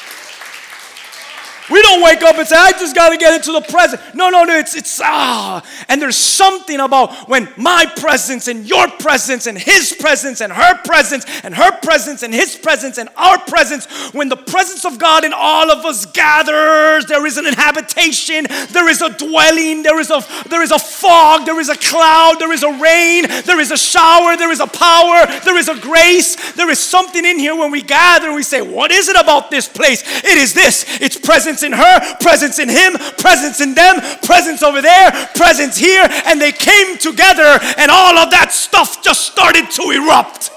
[1.69, 4.01] We don't wake up and say, I just got to get into the present.
[4.15, 5.63] No, no, no, it's, it's, ah.
[5.87, 10.77] And there's something about when my presence and your presence and his presence and her
[10.83, 15.23] presence and her presence and his presence and our presence, when the presence of God
[15.23, 20.09] in all of us gathers, there is an inhabitation, there is a dwelling, there is
[20.09, 23.71] a, there is a fog, there is a cloud, there is a rain, there is
[23.71, 27.55] a shower, there is a power, there is a grace, there is something in here
[27.55, 30.01] when we gather we say, What is it about this place?
[30.23, 34.63] It is this, it's presence presence in her, presence in him, presence in them, presence
[34.63, 39.69] over there, presence here, and they came together, and all of that stuff just started
[39.71, 40.51] to erupt.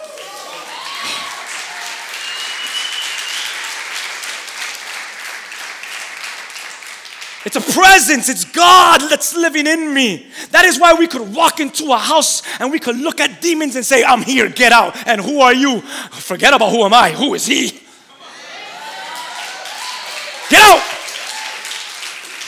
[7.44, 8.28] It's a presence.
[8.28, 10.28] It's God that's living in me.
[10.52, 13.74] That is why we could walk into a house and we could look at demons
[13.74, 14.96] and say, I'm here, get out.
[15.08, 15.80] And who are you?
[15.80, 17.10] Forget about who am I.
[17.10, 17.81] Who is he?
[20.52, 20.82] Get out.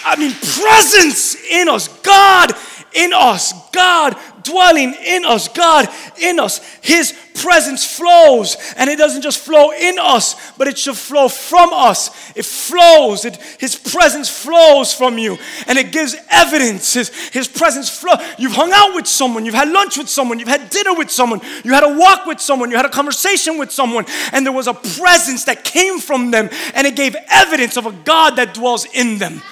[0.04, 2.52] I mean, presence in us, God
[2.92, 5.88] in us, God dwelling in us, God
[6.20, 6.60] in us.
[6.82, 11.72] His presence flows, and it doesn't just flow in us, but it should flow from
[11.72, 12.10] us.
[12.34, 13.24] It flows.
[13.24, 16.94] It, his presence flows from you, and it gives evidence.
[16.94, 18.14] His, his presence flow.
[18.38, 21.40] You've hung out with someone, you've had lunch with someone, you've had dinner with someone,
[21.64, 24.66] you had a walk with someone, you had a conversation with someone, and there was
[24.66, 28.86] a presence that came from them, and it gave evidence of a God that dwells
[28.94, 29.42] in them.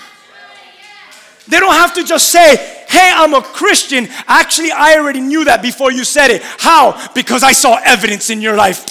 [1.48, 2.56] They don't have to just say,
[2.88, 4.08] Hey, I'm a Christian.
[4.26, 6.42] Actually, I already knew that before you said it.
[6.42, 7.08] How?
[7.14, 8.88] Because I saw evidence in your life.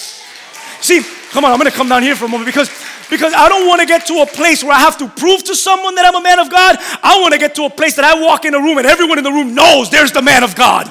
[0.82, 2.68] See, come on, I'm gonna come down here for a moment because
[3.08, 5.54] because I don't want to get to a place where I have to prove to
[5.54, 6.76] someone that I'm a man of God.
[7.02, 9.18] I want to get to a place that I walk in a room and everyone
[9.18, 10.88] in the room knows there's the man of God.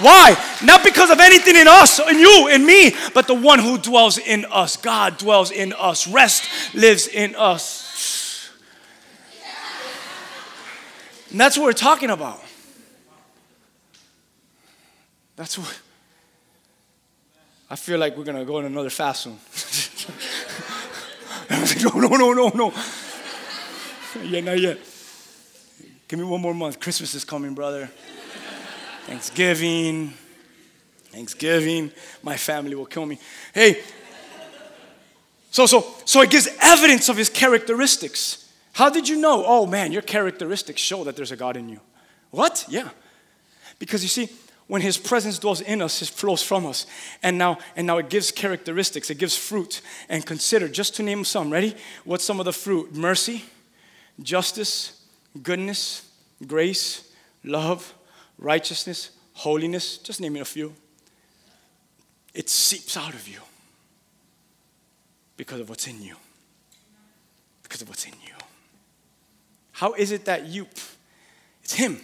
[0.00, 0.36] Why?
[0.64, 4.18] Not because of anything in us, in you, in me, but the one who dwells
[4.18, 4.76] in us.
[4.76, 6.06] God dwells in us.
[6.06, 7.85] Rest lives in us.
[11.30, 12.42] And that's what we're talking about.
[15.36, 15.80] That's what.
[17.68, 19.38] I feel like we're going to go on another fast soon.
[21.82, 22.72] no, no, no, no, no.
[24.22, 24.78] Yeah, not yet.
[26.08, 26.78] Give me one more month.
[26.78, 27.90] Christmas is coming, brother.
[29.06, 30.14] Thanksgiving.
[31.10, 31.90] Thanksgiving.
[32.22, 33.18] My family will kill me.
[33.52, 33.82] Hey.
[35.50, 38.45] So, so, so it gives evidence of his characteristics.
[38.76, 39.42] How did you know?
[39.46, 41.80] Oh man, your characteristics show that there's a God in you.
[42.30, 42.66] What?
[42.68, 42.90] Yeah.
[43.78, 44.28] Because you see,
[44.66, 46.84] when his presence dwells in us, it flows from us.
[47.22, 49.80] And now, and now it gives characteristics, it gives fruit.
[50.10, 51.74] And consider, just to name some, ready?
[52.04, 52.94] What's some of the fruit?
[52.94, 53.46] Mercy,
[54.22, 55.02] justice,
[55.42, 56.06] goodness,
[56.46, 57.10] grace,
[57.44, 57.94] love,
[58.38, 59.96] righteousness, holiness.
[59.96, 60.74] Just naming a few.
[62.34, 63.40] It seeps out of you
[65.38, 66.16] because of what's in you.
[67.62, 68.35] Because of what's in you.
[69.76, 70.66] How is it that you,
[71.62, 72.00] it's Him.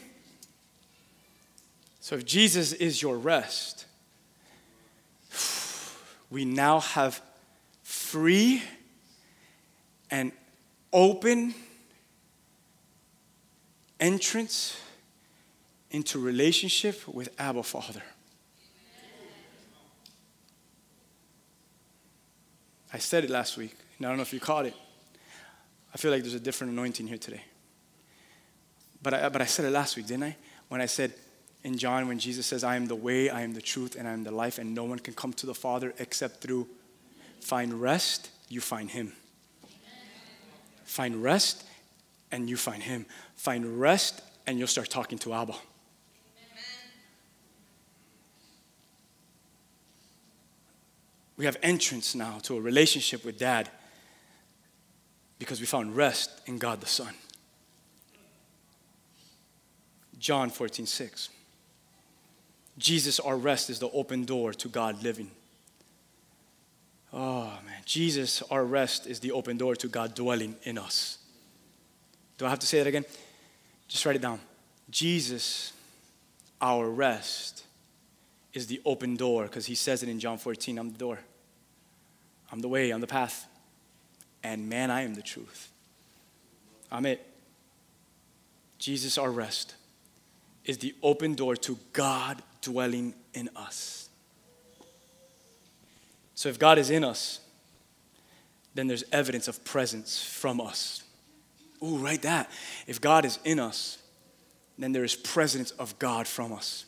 [2.01, 3.87] So if Jesus is your rest,
[6.29, 7.23] we now have
[7.83, 8.63] free
[10.11, 10.33] and
[10.93, 11.55] open
[13.99, 14.79] entrance
[15.91, 18.03] into relationship with Abba Father.
[22.93, 24.75] I said it last week, and I don't know if you caught it.
[25.95, 27.41] I feel like there's a different anointing here today.
[29.03, 30.37] But I, but I said it last week, didn't I?
[30.69, 31.13] When I said
[31.65, 34.13] in John, when Jesus says, I am the way, I am the truth, and I
[34.13, 36.69] am the life, and no one can come to the Father except through
[37.41, 39.13] find rest, you find Him.
[40.85, 41.65] Find rest,
[42.31, 43.07] and you find Him.
[43.37, 45.55] Find rest, and you'll start talking to Abba.
[51.37, 53.69] We have entrance now to a relationship with Dad
[55.39, 57.15] because we found rest in God the Son.
[60.23, 61.31] John 14, 6.
[62.79, 65.29] Jesus, our rest, is the open door to God living.
[67.13, 67.83] Oh, man.
[67.85, 71.19] Jesus, our rest, is the open door to God dwelling in us.
[72.39, 73.05] Do I have to say that again?
[73.89, 74.39] Just write it down.
[74.91, 75.73] Jesus,
[76.61, 77.65] our rest,
[78.53, 81.19] is the open door because he says it in John 14 I'm the door,
[82.53, 83.49] I'm the way, I'm the path.
[84.45, 85.71] And man, I am the truth.
[86.93, 87.27] I'm it.
[88.79, 89.75] Jesus, our rest
[90.65, 94.09] is the open door to God dwelling in us.
[96.35, 97.41] So if God is in us,
[98.75, 101.03] then there's evidence of presence from us.
[101.83, 102.51] Ooh, write that.
[102.87, 103.99] If God is in us,
[104.79, 106.87] then there is presence of God from us.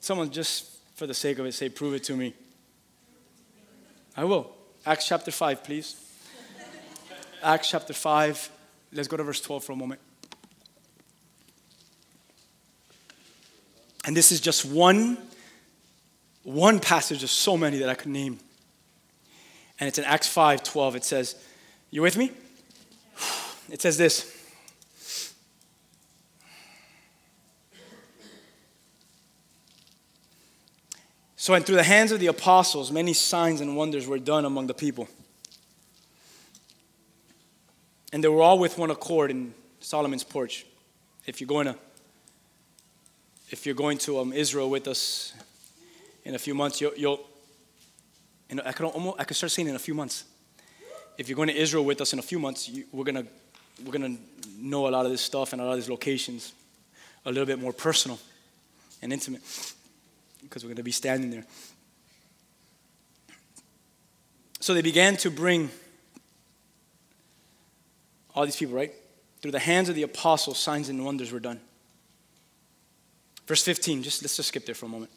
[0.00, 2.34] Someone just for the sake of it say, prove it to me.
[4.16, 4.50] I will.
[4.84, 6.00] Acts chapter 5, please.
[7.42, 8.50] Acts chapter 5.
[8.92, 10.00] Let's go to verse 12 for a moment.
[14.06, 15.18] And this is just one,
[16.44, 18.38] one passage of so many that I could name.
[19.80, 20.96] And it's in Acts 5 12.
[20.96, 21.34] It says,
[21.90, 22.30] You with me?
[23.68, 24.32] It says this.
[31.34, 34.68] So, and through the hands of the apostles, many signs and wonders were done among
[34.68, 35.08] the people.
[38.12, 40.64] And they were all with one accord in Solomon's porch.
[41.26, 41.76] If you're going to
[43.50, 45.32] if you're going to um, Israel with us
[46.24, 47.20] in a few months, you'll, you'll
[48.48, 50.24] you know, I could almost, I could start saying in a few months.
[51.18, 53.24] If you're going to Israel with us in a few months, you, we're gonna
[53.84, 54.16] we're gonna
[54.58, 56.52] know a lot of this stuff and a lot of these locations,
[57.24, 58.18] a little bit more personal
[59.02, 59.42] and intimate,
[60.42, 61.44] because we're going to be standing there.
[64.60, 65.70] So they began to bring
[68.34, 68.92] all these people, right?
[69.40, 71.60] Through the hands of the apostles, signs and wonders were done.
[73.46, 75.10] Verse 15, just let's just skip there for a moment.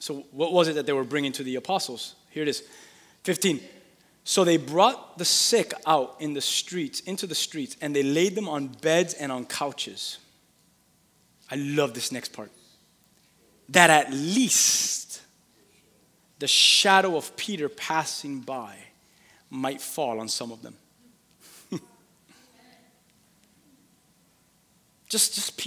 [0.00, 2.14] So, what was it that they were bringing to the apostles?
[2.30, 2.62] Here it is
[3.24, 3.60] 15.
[4.24, 8.34] So they brought the sick out in the streets, into the streets, and they laid
[8.34, 10.18] them on beds and on couches.
[11.50, 12.50] I love this next part.
[13.70, 15.22] That at least
[16.38, 18.76] the shadow of Peter passing by
[19.50, 20.76] might fall on some of them.
[25.10, 25.60] Just, just,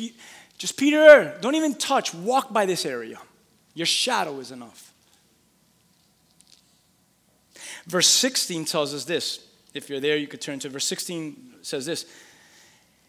[0.58, 3.20] just Peter, don't even touch, walk by this area.
[3.76, 4.94] Your shadow is enough.
[7.86, 9.46] Verse 16 tells us this.
[9.74, 12.06] If you're there, you could turn to verse 16 says this.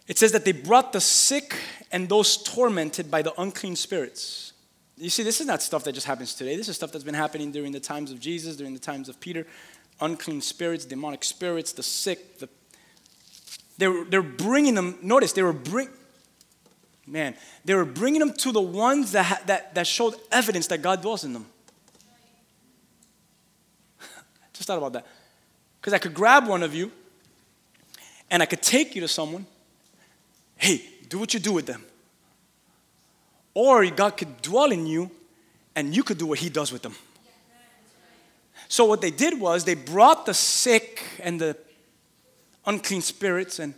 [0.09, 1.57] It says that they brought the sick
[1.93, 4.53] and those tormented by the unclean spirits.
[4.97, 6.57] You see, this is not stuff that just happens today.
[6.57, 9.21] This is stuff that's been happening during the times of Jesus, during the times of
[9.21, 9.47] Peter.
[10.01, 12.49] Unclean spirits, demonic spirits, the sick, the
[13.79, 14.99] they were, they're bringing them.
[15.03, 15.89] Notice they were bring,
[17.07, 17.35] man,
[17.65, 21.03] they were bringing them to the ones that, ha, that that showed evidence that God
[21.03, 21.47] dwells in them.
[24.53, 25.07] Just thought about that.
[25.81, 26.91] Because I could grab one of you
[28.31, 29.47] and I could take you to someone.
[30.57, 31.85] Hey, do what you do with them.
[33.53, 35.11] Or God could dwell in you
[35.77, 36.95] and you could do what He does with them.
[38.69, 41.57] So, what they did was they brought the sick and the
[42.67, 43.75] unclean spirits and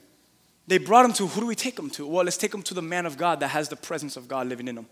[0.67, 2.07] they brought them to who do we take them to?
[2.07, 4.49] Well, let's take them to the man of God that has the presence of God
[4.49, 4.87] living in him.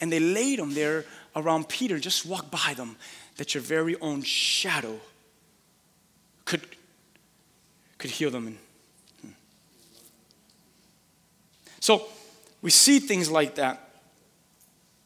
[0.00, 1.04] And they laid them there
[1.36, 2.96] around Peter, just walk by them
[3.36, 4.98] that your very own shadow
[6.44, 6.62] could,
[7.98, 8.46] could heal them.
[8.46, 8.58] And,
[9.20, 9.28] hmm.
[11.80, 12.06] So
[12.62, 13.80] we see things like that.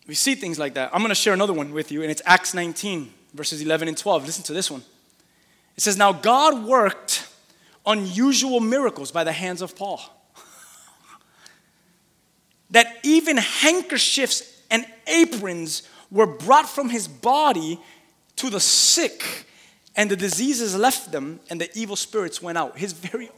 [0.07, 0.90] We see things like that.
[0.94, 3.96] I'm going to share another one with you, and it's Acts 19, verses 11 and
[3.96, 4.24] 12.
[4.24, 4.82] Listen to this one.
[5.76, 7.28] It says, Now God worked
[7.89, 10.01] unusual miracles by the hands of Paul.
[12.70, 17.80] that even handkerchiefs and aprons were brought from his body
[18.36, 19.47] to the sick,
[19.97, 22.78] and the diseases left them, and the evil spirits went out.
[22.78, 23.30] His very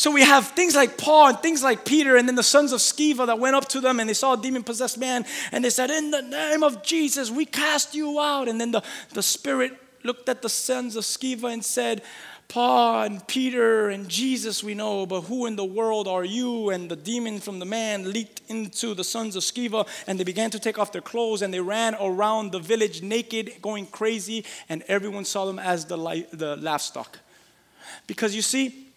[0.00, 2.80] So we have things like Paul and things like Peter, and then the sons of
[2.80, 5.68] Sceva that went up to them and they saw a demon possessed man and they
[5.68, 8.48] said, In the name of Jesus, we cast you out.
[8.48, 8.82] And then the,
[9.12, 12.02] the spirit looked at the sons of Sceva and said,
[12.48, 16.70] Paul and Peter and Jesus we know, but who in the world are you?
[16.70, 20.50] And the demon from the man leaped into the sons of Sceva, and they began
[20.50, 24.82] to take off their clothes, and they ran around the village naked, going crazy, and
[24.88, 27.20] everyone saw them as the, li- the livestock.
[28.08, 28.89] Because you see,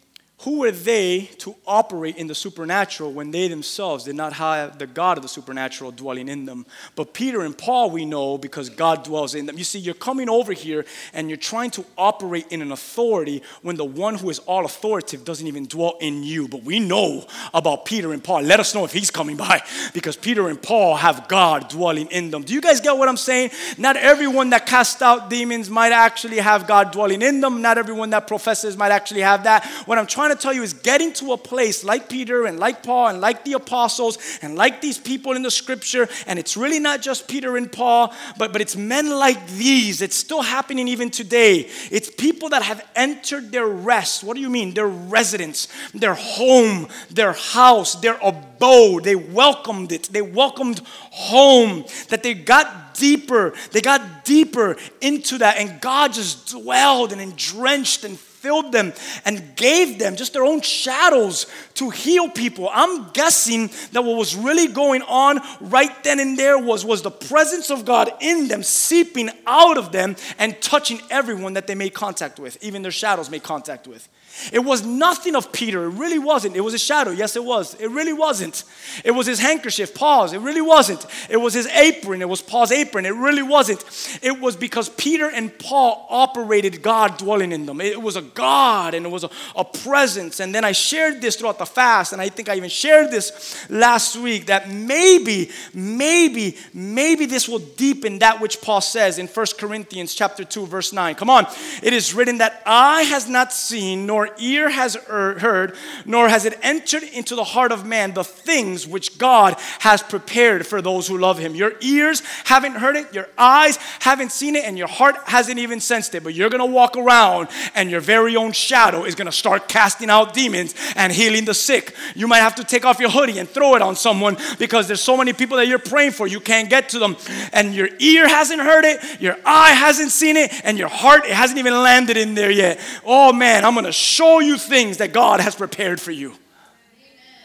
[0.43, 4.85] who were they to operate in the supernatural when they themselves did not have the
[4.85, 6.65] God of the supernatural dwelling in them?
[6.97, 9.57] But Peter and Paul, we know because God dwells in them.
[9.57, 10.83] You see, you're coming over here
[11.13, 15.23] and you're trying to operate in an authority when the one who is all authoritative
[15.23, 16.49] doesn't even dwell in you.
[16.49, 18.41] But we know about Peter and Paul.
[18.41, 19.61] Let us know if he's coming by
[19.93, 22.43] because Peter and Paul have God dwelling in them.
[22.43, 23.51] Do you guys get what I'm saying?
[23.77, 27.61] Not everyone that casts out demons might actually have God dwelling in them.
[27.61, 29.65] Not everyone that professes might actually have that.
[29.85, 32.83] What I'm trying to tell you is getting to a place like Peter and like
[32.83, 36.07] Paul and like the apostles and like these people in the scripture.
[36.27, 40.01] And it's really not just Peter and Paul, but, but it's men like these.
[40.01, 41.69] It's still happening even today.
[41.91, 44.23] It's people that have entered their rest.
[44.23, 44.73] What do you mean?
[44.73, 49.03] Their residence, their home, their house, their abode.
[49.03, 50.03] They welcomed it.
[50.11, 51.85] They welcomed home.
[52.09, 53.53] That they got deeper.
[53.71, 55.57] They got deeper into that.
[55.57, 58.91] And God just dwelled and drenched and filled them
[59.23, 62.69] and gave them just their own shadows to heal people.
[62.69, 67.09] I'm guessing that what was really going on right then and there was, was the
[67.09, 71.93] presence of God in them, seeping out of them and touching everyone that they made
[71.93, 74.09] contact with, even their shadows made contact with.
[74.51, 75.83] It was nothing of Peter.
[75.85, 76.55] It really wasn't.
[76.55, 77.11] It was a shadow.
[77.11, 77.75] Yes, it was.
[77.75, 78.63] It really wasn't.
[79.03, 80.33] It was his handkerchief, Paul's.
[80.33, 81.05] It really wasn't.
[81.29, 82.21] It was his apron.
[82.21, 83.05] It was Paul's apron.
[83.05, 83.83] It really wasn't.
[84.21, 87.79] It was because Peter and Paul operated God dwelling in them.
[87.79, 90.39] It was a God and it was a, a presence.
[90.39, 93.69] And then I shared this throughout the fast, and I think I even shared this
[93.69, 99.45] last week that maybe, maybe, maybe this will deepen that which Paul says in 1
[99.57, 101.15] Corinthians chapter 2, verse 9.
[101.15, 101.45] Come on.
[101.81, 106.45] It is written that eye has not seen, nor ear has er, heard, nor has
[106.45, 111.07] it entered into the heart of man the things which God has prepared for those
[111.07, 111.55] who love him.
[111.55, 115.79] Your ears haven't heard it, your eyes haven't seen it, and your heart hasn't even
[115.79, 116.23] sensed it.
[116.23, 120.33] But you're gonna walk around and your very own shadow is gonna start casting out
[120.33, 121.95] demons and healing the sick.
[122.15, 125.01] You might have to take off your hoodie and throw it on someone because there's
[125.01, 127.17] so many people that you're praying for, you can't get to them.
[127.51, 131.31] And your ear hasn't heard it, your eye hasn't seen it, and your heart it
[131.31, 132.79] hasn't even landed in there yet.
[133.05, 136.33] Oh man, I'm gonna show you things that God has prepared for you.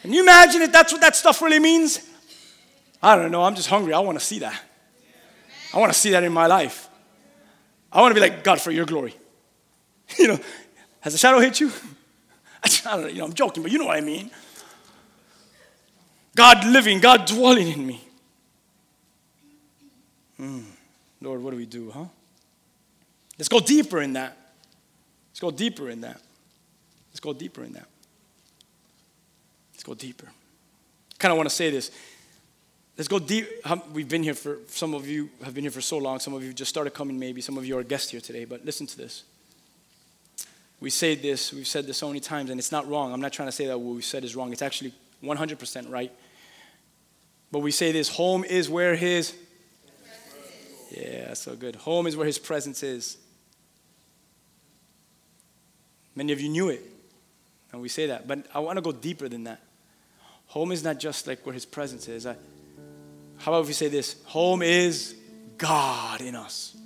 [0.02, 2.00] Can you imagine if that's what that stuff really means?
[3.02, 3.42] I don't know.
[3.42, 3.94] I'm just hungry.
[3.94, 4.60] I want to see that.
[5.72, 6.88] I want to see that in my life.
[7.92, 9.14] I want to be like, God, for your glory.
[10.18, 10.40] you know,
[11.00, 11.72] has the shadow hit you?
[12.62, 14.30] I don't know, you know, I'm joking, but you know what I mean.
[16.34, 18.04] God living, God dwelling in me.
[20.36, 20.60] Hmm.
[21.20, 22.04] Lord, what do we do, huh?
[23.38, 24.36] Let's go deeper in that.
[25.30, 26.20] Let's go deeper in that.
[27.10, 27.88] Let's go deeper in that.
[29.72, 30.28] Let's go deeper.
[31.18, 31.90] Kind of want to say this.
[32.96, 33.48] Let's go deep.
[33.64, 36.18] Um, we've been here for, some of you have been here for so long.
[36.18, 37.40] Some of you just started coming, maybe.
[37.40, 38.44] Some of you are guests here today.
[38.44, 39.24] But listen to this.
[40.80, 43.12] We say this, we've said this so many times, and it's not wrong.
[43.12, 44.52] I'm not trying to say that what we said is wrong.
[44.52, 44.92] It's actually
[45.24, 46.12] 100% right.
[47.50, 49.34] But we say this home is where his.
[50.90, 51.76] Yeah, so good.
[51.76, 53.16] Home is where his presence is.
[56.14, 56.82] Many of you knew it,
[57.72, 58.26] and we say that.
[58.26, 59.60] But I want to go deeper than that.
[60.48, 62.26] Home is not just like where his presence is.
[62.26, 62.36] I,
[63.36, 64.16] how about if we say this?
[64.26, 65.14] Home is
[65.58, 66.76] God in us.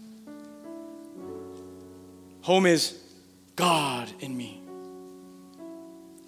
[2.42, 3.00] Home is
[3.54, 4.60] God in me.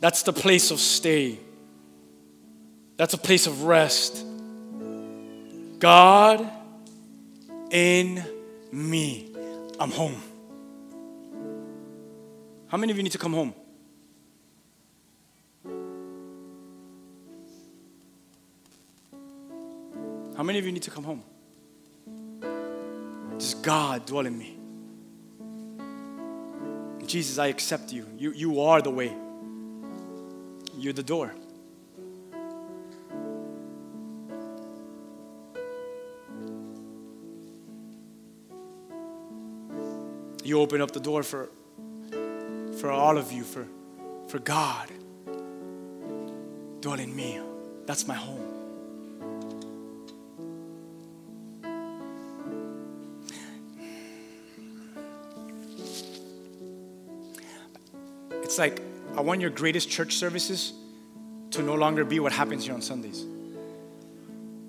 [0.01, 1.39] That's the place of stay.
[2.97, 4.25] That's a place of rest.
[5.81, 6.49] God
[7.71, 8.25] in
[8.71, 9.35] me.
[9.81, 10.23] I'm home.
[12.69, 13.55] How many of you need to come home?
[20.37, 21.22] How many of you need to come home?
[23.39, 24.59] Just God dwell in me.
[27.07, 28.07] Jesus, I accept you.
[28.18, 29.14] You, you are the way,
[30.76, 31.32] you're the door.
[40.43, 41.49] You open up the door for,
[42.78, 43.66] for all of you, for,
[44.28, 44.91] for God.
[46.80, 47.41] Dwell in me.
[47.87, 48.54] That's my home.
[58.55, 58.81] It's like,
[59.17, 60.75] I want your greatest church services
[61.51, 63.27] to no longer be what happens here on Sundays.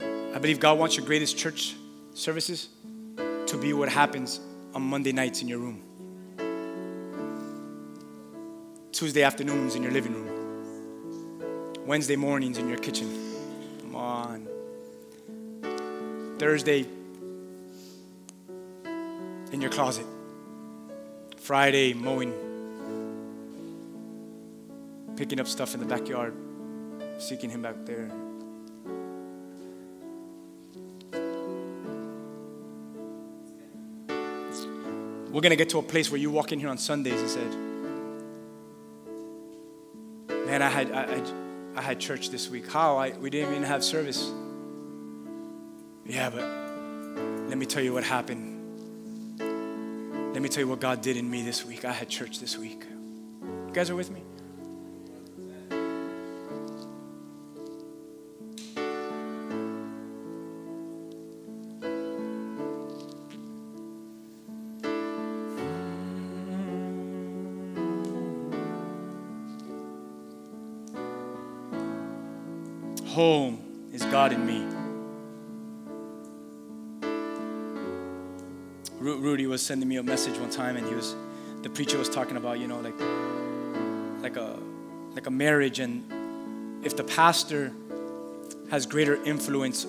[0.01, 1.75] I believe God wants your greatest church
[2.15, 2.69] services
[3.45, 4.39] to be what happens
[4.73, 5.83] on Monday nights in your room,
[8.91, 13.07] Tuesday afternoons in your living room, Wednesday mornings in your kitchen.
[13.81, 14.47] Come on.
[16.39, 16.87] Thursday
[19.51, 20.07] in your closet.
[21.37, 22.54] Friday mowing
[25.15, 26.35] picking up stuff in the backyard,
[27.17, 28.11] seeking Him back there.
[35.35, 37.29] We're going to get to a place where you walk in here on Sundays and
[37.29, 37.53] said,
[40.45, 41.21] Man, I had, I, I,
[41.75, 42.71] I had church this week.
[42.71, 42.97] How?
[42.97, 44.31] I, we didn't even have service.
[46.05, 46.43] Yeah, but
[47.49, 48.53] let me tell you what happened.
[50.33, 51.83] Let me tell you what God did in me this week.
[51.83, 52.83] I had church this week.
[53.41, 54.21] You guys are with me?
[79.65, 81.15] Sending me a message one time, and he was,
[81.63, 82.99] the preacher was talking about, you know, like,
[84.21, 84.59] like a,
[85.15, 86.05] like a marriage, and
[86.85, 87.73] if the pastor
[88.69, 89.87] has greater influence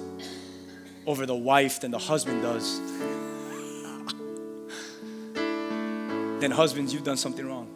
[1.07, 2.81] over the wife than the husband does,
[6.41, 7.69] then husbands, you've done something wrong.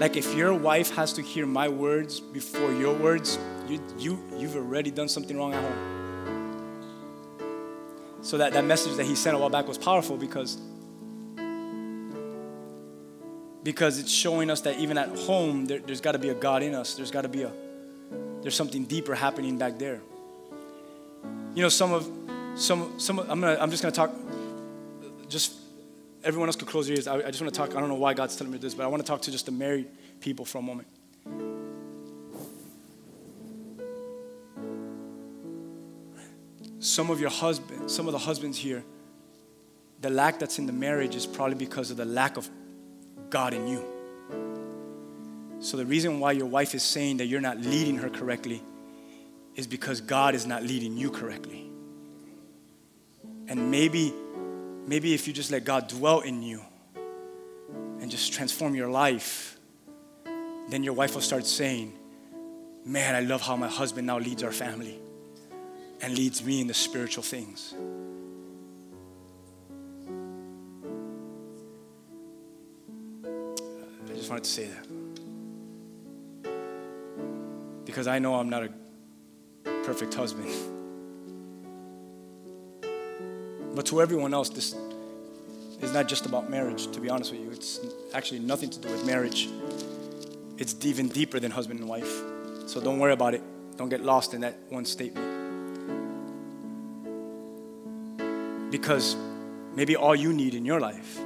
[0.00, 4.56] Like if your wife has to hear my words before your words, you, you, you've
[4.56, 6.00] already done something wrong at home.
[8.22, 10.60] So that, that message that he sent a while back was powerful because
[13.62, 16.62] because it's showing us that even at home there, has got to be a god
[16.62, 16.94] in us.
[16.94, 17.52] There's got to be a
[18.42, 20.00] there's something deeper happening back there.
[21.54, 22.08] You know some of
[22.54, 24.12] some some i'm gonna i'm just gonna talk
[25.28, 25.54] just
[26.22, 27.06] everyone else could close their ears.
[27.06, 28.84] I, I just want to talk i don't know why god's telling me this but
[28.84, 29.86] i want to talk to just the married
[30.20, 30.88] people for a moment.
[36.78, 38.82] Some of your husbands, some of the husbands here,
[40.00, 42.50] the lack that's in the marriage is probably because of the lack of
[43.32, 43.84] God in you.
[45.58, 48.62] So the reason why your wife is saying that you're not leading her correctly
[49.56, 51.68] is because God is not leading you correctly.
[53.48, 54.14] And maybe
[54.86, 56.62] maybe if you just let God dwell in you
[58.00, 59.58] and just transform your life,
[60.68, 61.92] then your wife will start saying,
[62.84, 65.02] "Man, I love how my husband now leads our family."
[66.02, 67.74] and leads me in the spiritual things.
[74.22, 74.86] Just wanted to say that.
[77.84, 78.70] Because I know I'm not a
[79.82, 80.48] perfect husband.
[83.74, 84.76] But to everyone else, this
[85.80, 87.50] is not just about marriage, to be honest with you.
[87.50, 87.80] It's
[88.14, 89.48] actually nothing to do with marriage.
[90.56, 92.22] It's even deeper than husband and wife.
[92.66, 93.42] So don't worry about it.
[93.76, 95.26] Don't get lost in that one statement.
[98.70, 99.16] Because
[99.74, 101.18] maybe all you need in your life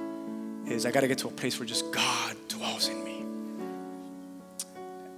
[0.67, 2.36] is I got to get to a place where just God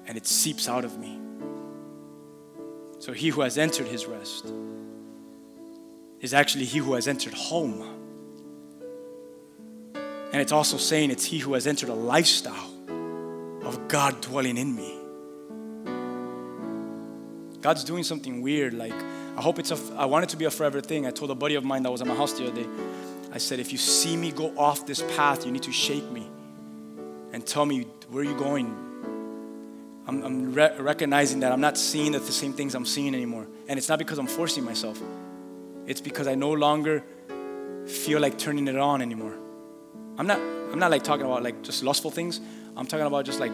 [0.08, 1.20] and it seeps out of me.
[2.98, 4.52] So he who has entered his rest
[6.20, 7.82] is actually he who has entered home.
[10.32, 12.74] And it's also saying it's he who has entered a lifestyle
[13.62, 14.94] of God dwelling in me.
[17.60, 18.72] God's doing something weird.
[18.74, 18.94] Like,
[19.36, 21.06] I hope it's a, I want it to be a forever thing.
[21.06, 22.68] I told a buddy of mine that was at my house the other day,
[23.30, 26.26] I said, if you see me go off this path, you need to shake me
[27.32, 28.87] and tell me, where you're you going?
[30.08, 33.46] I'm, I'm re- recognizing that I'm not seeing the, same things I'm seeing anymore.
[33.68, 35.00] And it's not because I'm forcing myself,
[35.86, 37.04] it's because I no longer
[37.86, 39.34] feel like turning it on anymore.
[40.16, 42.40] I'm not, I'm not like talking about like just lustful things.
[42.76, 43.52] I'm talking about just like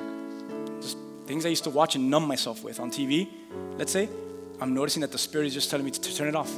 [0.80, 0.96] just
[1.26, 3.28] things I used to watch and numb myself with on TV,
[3.76, 4.08] let's say.
[4.60, 6.52] I'm noticing that the Spirit is just telling me to, to turn it off.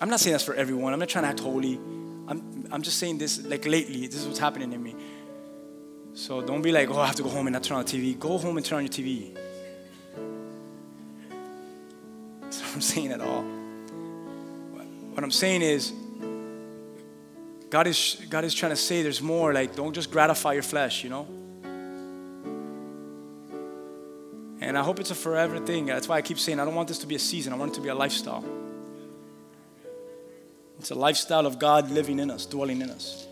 [0.00, 0.92] I'm not saying that's for everyone.
[0.92, 1.74] I'm not trying to act holy.
[2.28, 4.94] I'm, I'm just saying this like lately, this is what's happening in me.
[6.18, 7.92] So don't be like, oh, I have to go home and not turn on the
[7.92, 8.18] TV.
[8.18, 9.32] Go home and turn on your TV.
[12.40, 13.42] That's what I'm saying at all.
[15.14, 15.92] What I'm saying is,
[17.70, 19.52] God is, God is trying to say there's more.
[19.54, 21.28] Like, don't just gratify your flesh, you know?
[24.60, 25.86] And I hope it's a forever thing.
[25.86, 27.70] That's why I keep saying I don't want this to be a season, I want
[27.70, 28.44] it to be a lifestyle.
[30.80, 33.27] It's a lifestyle of God living in us, dwelling in us.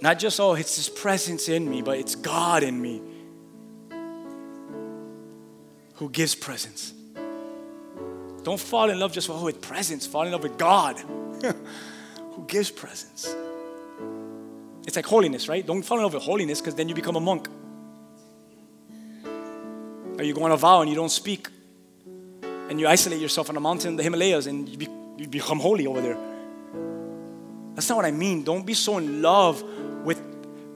[0.00, 3.02] Not just, oh, it's His presence in me, but it's God in me
[5.94, 6.94] who gives presence.
[8.44, 10.96] Don't fall in love just oh, with presence, fall in love with God
[12.32, 13.34] who gives presence.
[14.86, 15.66] It's like holiness, right?
[15.66, 17.48] Don't fall in love with holiness because then you become a monk.
[20.18, 21.48] Or you go on a vow and you don't speak.
[22.70, 25.58] And you isolate yourself on a mountain in the Himalayas and you, be, you become
[25.58, 26.16] holy over there.
[27.74, 28.44] That's not what I mean.
[28.44, 29.62] Don't be so in love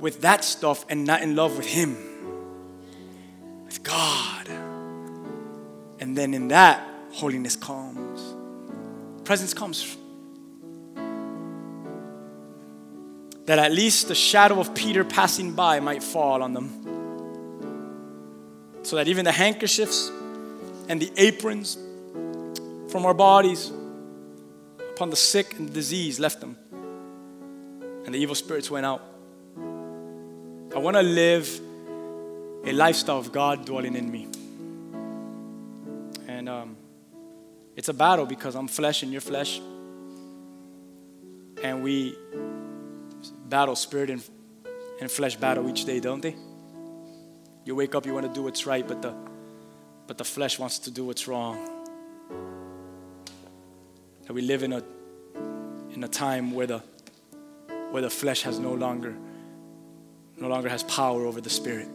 [0.03, 1.97] with, that stuff and not in love with Him,
[3.65, 4.49] with God.
[6.01, 8.35] And then in that, holiness comes,
[9.25, 9.97] presence comes.
[13.47, 16.81] That at least the shadow of Peter passing by might fall on them.
[18.83, 20.11] So that even the handkerchiefs
[20.89, 21.79] and the aprons
[22.89, 23.71] from our bodies
[24.95, 26.57] upon the sick and the disease left them.
[28.05, 29.12] And the evil spirits went out.
[30.75, 31.61] I want to live
[32.65, 34.27] a lifestyle of God dwelling in me.
[36.27, 36.77] And um,
[37.77, 39.61] it's a battle because I'm flesh and you're flesh.
[41.63, 42.17] And we
[43.51, 44.25] battle spirit and,
[44.99, 46.37] and flesh battle each day, don't they?
[47.67, 49.15] You wake up, you want to do what's right, but the
[50.07, 51.69] but the flesh wants to do what's wrong.
[54.27, 54.83] That we live in a
[55.95, 56.83] in a time where the
[57.91, 59.15] where the flesh has no longer
[60.37, 61.89] no longer has power over the spirit.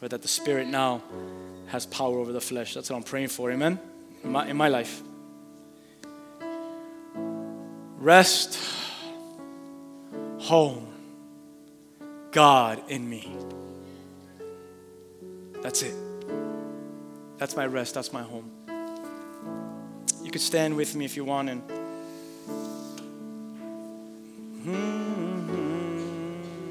[0.00, 1.02] But that the spirit now
[1.68, 2.74] has power over the flesh.
[2.74, 3.78] That's what I'm praying for, amen?
[4.24, 5.02] In my, in my life.
[7.98, 8.58] Rest,
[10.38, 10.86] home,
[12.30, 13.30] God in me.
[15.62, 15.94] That's it.
[17.38, 17.94] That's my rest.
[17.94, 18.50] That's my home.
[20.22, 21.62] You could stand with me if you want and.
[24.62, 24.99] Hmm.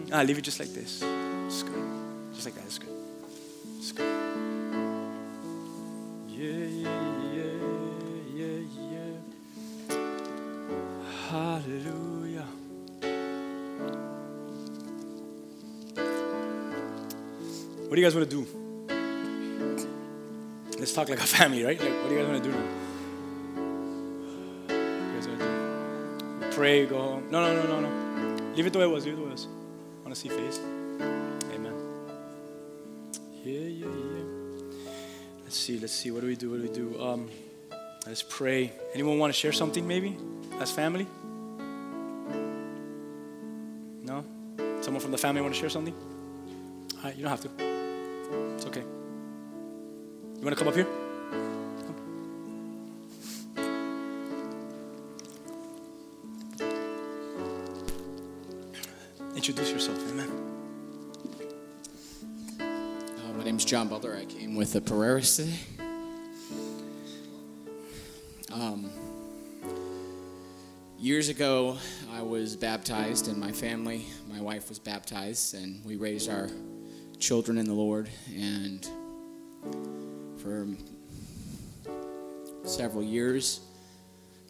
[0.10, 0.20] Mm-hmm.
[0.20, 1.04] Ah, leave it just like this.
[1.04, 1.84] It's good.
[2.34, 2.66] Just like that.
[2.66, 2.90] It's good.
[3.78, 4.12] It's good.
[6.28, 7.04] Yeah, yeah,
[7.36, 7.54] yeah,
[8.34, 8.58] yeah,
[8.90, 9.14] yeah.
[11.30, 12.48] Hallelujah.
[17.88, 18.42] What do you guys want to do?
[20.80, 21.80] Let's talk like a family, right?
[21.80, 22.66] Like, what do you guys want to do now?
[24.66, 26.56] What do you guys want to do?
[26.56, 27.30] Pray, go home.
[27.30, 27.90] No, no, no, no, no.
[28.56, 29.06] Leave it the way it was.
[29.06, 29.59] Leave it the way it was.
[30.10, 30.60] Want to see face.
[31.54, 31.74] Amen.
[33.44, 34.24] Yeah, yeah, yeah.
[35.44, 35.78] Let's see.
[35.78, 36.10] Let's see.
[36.10, 36.50] What do we do?
[36.50, 37.00] What do we do?
[37.00, 37.30] Um,
[38.08, 38.72] let's pray.
[38.96, 40.18] Anyone want to share something, maybe,
[40.60, 41.06] as family?
[44.02, 44.26] No.
[44.82, 45.94] Someone from the family want to share something?
[45.94, 47.50] All right, you don't have to.
[48.56, 48.82] It's okay.
[48.82, 50.88] You want to come up here?
[59.36, 60.30] Introduce yourself, amen.
[62.60, 64.18] Uh, my name is John Butler.
[64.20, 65.56] I came with the Pereiras today.
[68.52, 68.90] Um,
[70.98, 71.78] years ago,
[72.12, 76.50] I was baptized, and my family, my wife was baptized, and we raised our
[77.20, 78.10] children in the Lord.
[78.36, 78.88] And
[80.38, 80.68] for
[82.64, 83.62] several years,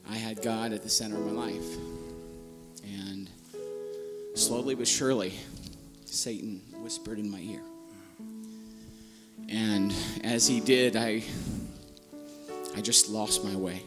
[0.10, 1.99] I had God at the center of my life.
[4.50, 5.36] Slowly but surely,
[6.06, 7.62] Satan whispered in my ear.
[9.48, 9.94] And
[10.24, 11.22] as he did, I
[12.76, 13.84] I just lost my way.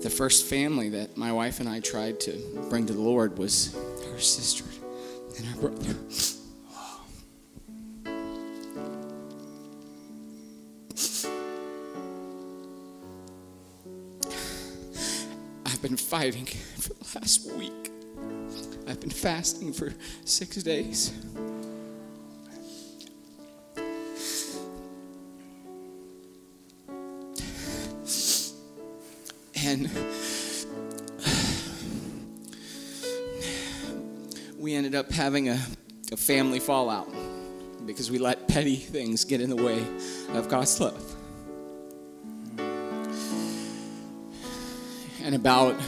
[0.00, 3.74] The first family that my wife and I tried to bring to the Lord was
[4.12, 4.64] her sister
[5.36, 5.96] and her brother.
[15.66, 17.90] I've been fighting for the last week.
[18.86, 19.94] I've been fasting for
[20.24, 21.12] six days.
[29.64, 29.90] and
[34.58, 35.58] we ended up having a,
[36.12, 37.08] a family fallout
[37.86, 39.84] because we let petty things get in the way
[40.34, 41.16] of God's love.
[45.22, 45.80] And about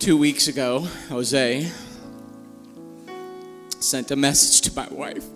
[0.00, 0.80] two weeks ago,
[1.10, 1.70] Jose
[3.80, 5.26] sent a message to my wife.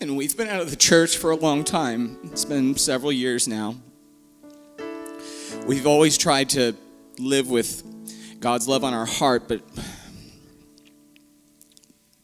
[0.00, 2.16] And we've been out of the church for a long time.
[2.26, 3.74] It's been several years now.
[5.66, 6.76] We've always tried to
[7.18, 7.82] live with
[8.38, 9.62] God's love on our heart, but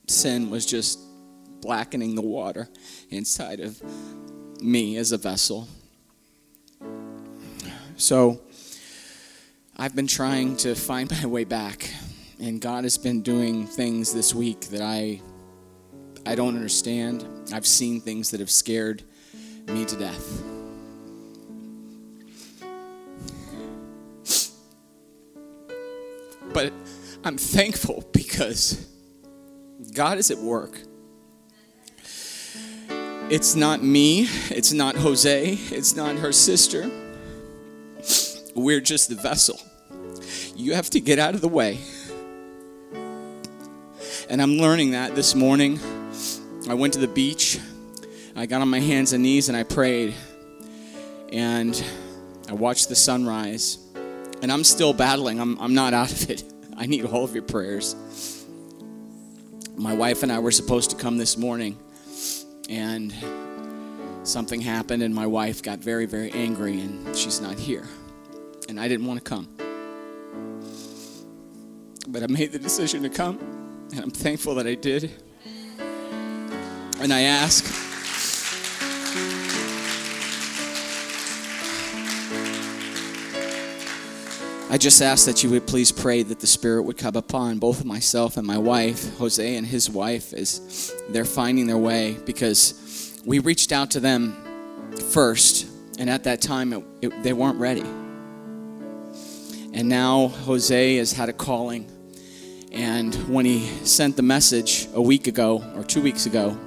[0.07, 1.01] sin was just
[1.61, 2.69] blackening the water
[3.11, 3.83] inside of
[4.63, 5.67] me as a vessel.
[7.97, 8.41] So
[9.75, 11.91] I've been trying to find my way back,
[12.39, 15.23] and God has been doing things this week that I
[16.27, 17.27] I don't understand.
[17.53, 19.03] I've seen things that have scared
[19.69, 20.43] me to death.
[26.53, 26.73] But
[27.25, 28.87] I'm thankful because
[29.95, 30.81] God is at work.
[33.31, 36.91] It's not me, it's not Jose, it's not her sister.
[38.57, 39.61] We're just the vessel.
[40.57, 41.79] You have to get out of the way.
[44.31, 45.79] And I'm learning that this morning.
[46.67, 47.59] I went to the beach.
[48.35, 50.15] I got on my hands and knees and I prayed.
[51.31, 51.85] And
[52.49, 53.77] I watched the sunrise.
[54.41, 55.39] And I'm still battling.
[55.39, 56.43] I'm, I'm not out of it.
[56.79, 57.95] I need all of your prayers.
[59.77, 61.79] My wife and I were supposed to come this morning.
[62.71, 63.13] And
[64.23, 67.87] something happened, and my wife got very, very angry, and she's not here.
[68.69, 69.49] And I didn't want to come.
[72.09, 73.39] But I made the decision to come,
[73.93, 75.11] and I'm thankful that I did.
[77.01, 77.64] And I ask,
[84.69, 87.85] I just ask that you would please pray that the Spirit would come upon both
[87.85, 93.39] myself and my wife, Jose and his wife, as they're finding their way because we
[93.39, 94.37] reached out to them
[95.11, 95.67] first,
[95.99, 97.85] and at that time it, it, they weren't ready.
[99.77, 101.87] And now Jose has had a calling.
[102.72, 106.59] And when he sent the message a week ago or two weeks ago,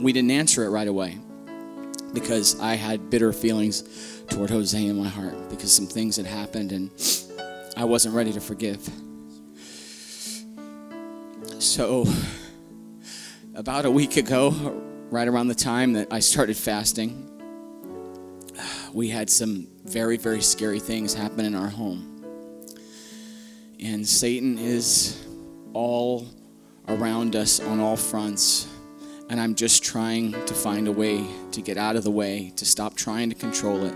[0.00, 1.18] we didn't answer it right away
[2.14, 6.72] because I had bitter feelings toward Jose in my heart because some things had happened
[6.72, 6.90] and
[7.76, 8.88] I wasn't ready to forgive.
[11.58, 12.06] So,
[13.54, 14.50] about a week ago,
[15.10, 17.30] right around the time that I started fasting,
[18.94, 22.13] we had some very, very scary things happen in our home.
[23.84, 25.26] And Satan is
[25.74, 26.26] all
[26.88, 28.66] around us on all fronts.
[29.28, 32.64] And I'm just trying to find a way to get out of the way, to
[32.64, 33.94] stop trying to control it.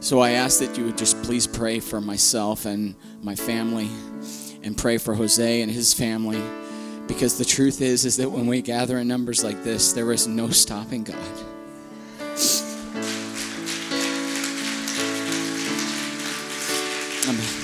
[0.00, 3.88] So I ask that you would just please pray for myself and my family
[4.62, 6.42] and pray for Jose and his family
[7.06, 10.28] because the truth is is that when we gather in numbers like this there is
[10.28, 11.16] no stopping God.
[17.28, 17.57] Amen.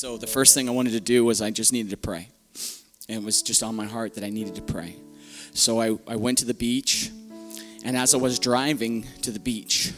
[0.00, 2.30] So the first thing I wanted to do was I just needed to pray.
[3.06, 4.96] And it was just on my heart that I needed to pray.
[5.52, 7.10] So I, I went to the beach,
[7.84, 9.92] and as I was driving to the beach,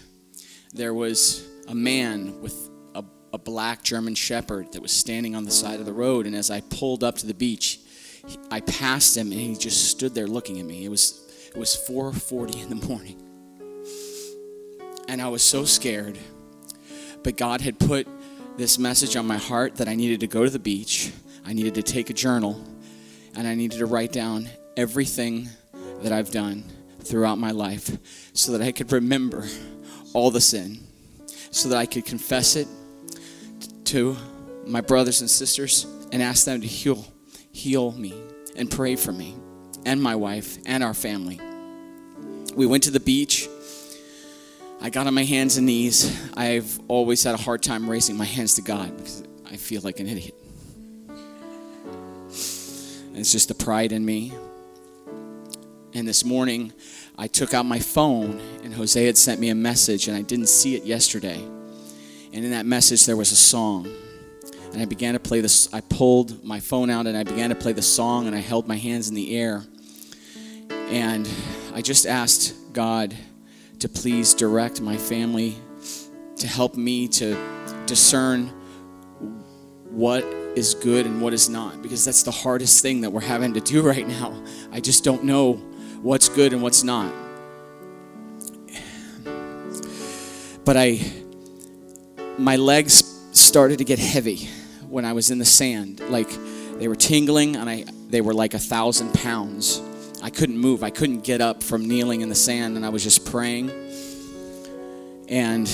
[0.74, 5.52] there was a man with a, a black German shepherd that was standing on the
[5.52, 6.26] side of the road.
[6.26, 7.78] And as I pulled up to the beach,
[8.26, 10.84] he- I passed him, and he just stood there looking at me.
[10.84, 11.20] It was
[11.54, 13.22] it was 4:40 in the morning,
[15.06, 16.18] and I was so scared.
[17.22, 18.08] But God had put
[18.56, 21.12] this message on my heart that I needed to go to the beach,
[21.44, 22.62] I needed to take a journal,
[23.34, 25.48] and I needed to write down everything
[26.02, 26.64] that I've done
[27.00, 27.96] throughout my life
[28.34, 29.46] so that I could remember
[30.12, 30.80] all the sin,
[31.50, 32.68] so that I could confess it
[33.86, 34.16] to
[34.66, 37.04] my brothers and sisters and ask them to heal
[37.52, 38.14] heal me
[38.56, 39.36] and pray for me
[39.84, 41.40] and my wife and our family.
[42.54, 43.48] We went to the beach.
[44.84, 46.20] I got on my hands and knees.
[46.36, 50.00] I've always had a hard time raising my hands to God because I feel like
[50.00, 50.34] an idiot.
[53.06, 54.32] And it's just the pride in me.
[55.94, 56.72] And this morning,
[57.16, 60.48] I took out my phone, and Jose had sent me a message, and I didn't
[60.48, 61.40] see it yesterday.
[62.32, 63.86] And in that message, there was a song.
[64.72, 65.72] And I began to play this.
[65.72, 68.66] I pulled my phone out and I began to play the song, and I held
[68.66, 69.62] my hands in the air.
[70.70, 71.28] And
[71.72, 73.16] I just asked God
[73.82, 75.56] to please direct my family,
[76.36, 77.36] to help me to
[77.84, 78.46] discern
[79.90, 80.22] what
[80.54, 83.60] is good and what is not, because that's the hardest thing that we're having to
[83.60, 84.40] do right now.
[84.70, 85.54] I just don't know
[86.00, 87.12] what's good and what's not.
[90.64, 91.00] But I,
[92.38, 93.02] my legs
[93.32, 94.48] started to get heavy
[94.88, 95.98] when I was in the sand.
[96.08, 96.30] Like
[96.78, 99.82] they were tingling and I, they were like a thousand pounds.
[100.22, 100.84] I couldn't move.
[100.84, 103.70] I couldn't get up from kneeling in the sand and I was just praying.
[105.28, 105.66] And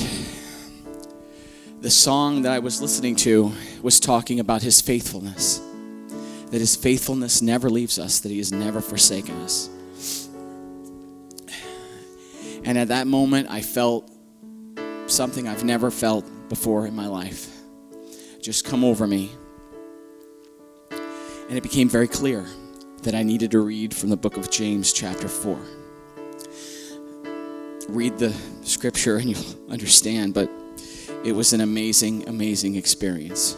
[1.82, 5.60] the song that I was listening to was talking about his faithfulness.
[6.50, 9.68] That his faithfulness never leaves us, that he has never forsaken us.
[12.64, 14.10] And at that moment, I felt
[15.08, 17.54] something I've never felt before in my life
[18.40, 19.30] just come over me.
[20.90, 22.46] And it became very clear
[23.08, 25.58] that I needed to read from the book of James, chapter 4.
[27.88, 28.34] Read the
[28.64, 30.50] scripture and you'll understand, but
[31.24, 33.56] it was an amazing, amazing experience.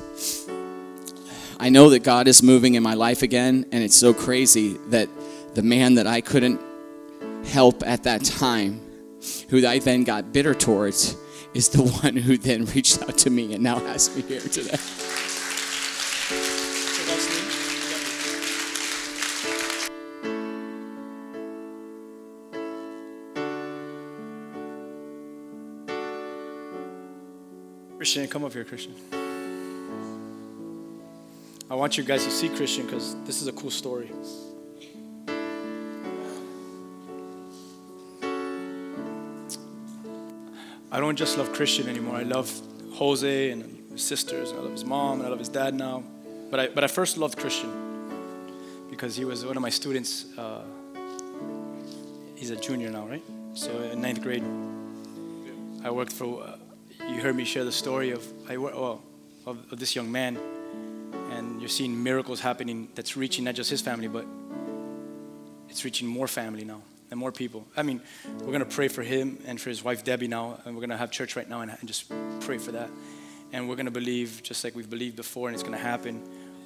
[1.58, 5.08] I know that God is moving in my life again, and it's so crazy that
[5.54, 6.60] the man that I couldn't
[7.46, 8.80] help at that time,
[9.48, 11.16] who I then got bitter towards,
[11.54, 14.78] is the one who then reached out to me and now has me here today.
[28.00, 28.94] Christian, come up here, Christian.
[31.70, 34.10] I want you guys to see Christian because this is a cool story.
[40.90, 42.16] I don't just love Christian anymore.
[42.16, 42.50] I love
[42.94, 44.50] Jose and his sisters.
[44.54, 46.02] I love his mom and I love his dad now.
[46.50, 47.70] But I, but I first loved Christian
[48.88, 50.24] because he was one of my students.
[50.38, 50.62] Uh,
[52.34, 53.22] he's a junior now, right?
[53.52, 54.44] So in ninth grade,
[55.84, 56.59] I worked for.
[57.10, 59.02] You heard me share the story of well,
[59.44, 60.38] of, of this young man,
[61.32, 64.24] and you're seeing miracles happening that's reaching not just his family, but
[65.68, 67.66] it's reaching more family now and more people.
[67.76, 68.00] I mean,
[68.38, 71.10] we're gonna pray for him and for his wife Debbie now, and we're gonna have
[71.10, 72.88] church right now and, and just pray for that.
[73.52, 76.22] And we're gonna believe just like we've believed before, and it's gonna happen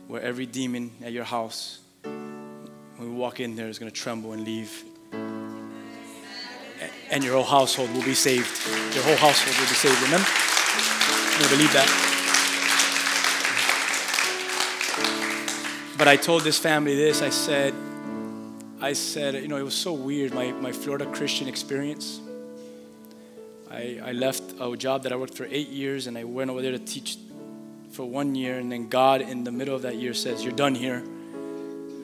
[0.09, 2.68] where every demon at your house, when
[2.99, 4.84] we walk in there, is gonna tremble and leave.
[7.15, 8.67] And your whole household will be saved.
[8.93, 10.03] Your whole household will be saved.
[10.03, 10.27] Remember?
[11.41, 11.89] You believe that?
[15.97, 17.23] But I told this family this.
[17.23, 17.73] I said,
[18.81, 22.21] I said, you know, it was so weird, my, my Florida Christian experience.
[23.71, 26.62] I, I left a job that I worked for eight years and I went over
[26.62, 27.17] there to teach
[27.93, 28.59] for one year.
[28.59, 31.01] And then God, in the middle of that year, says, You're done here.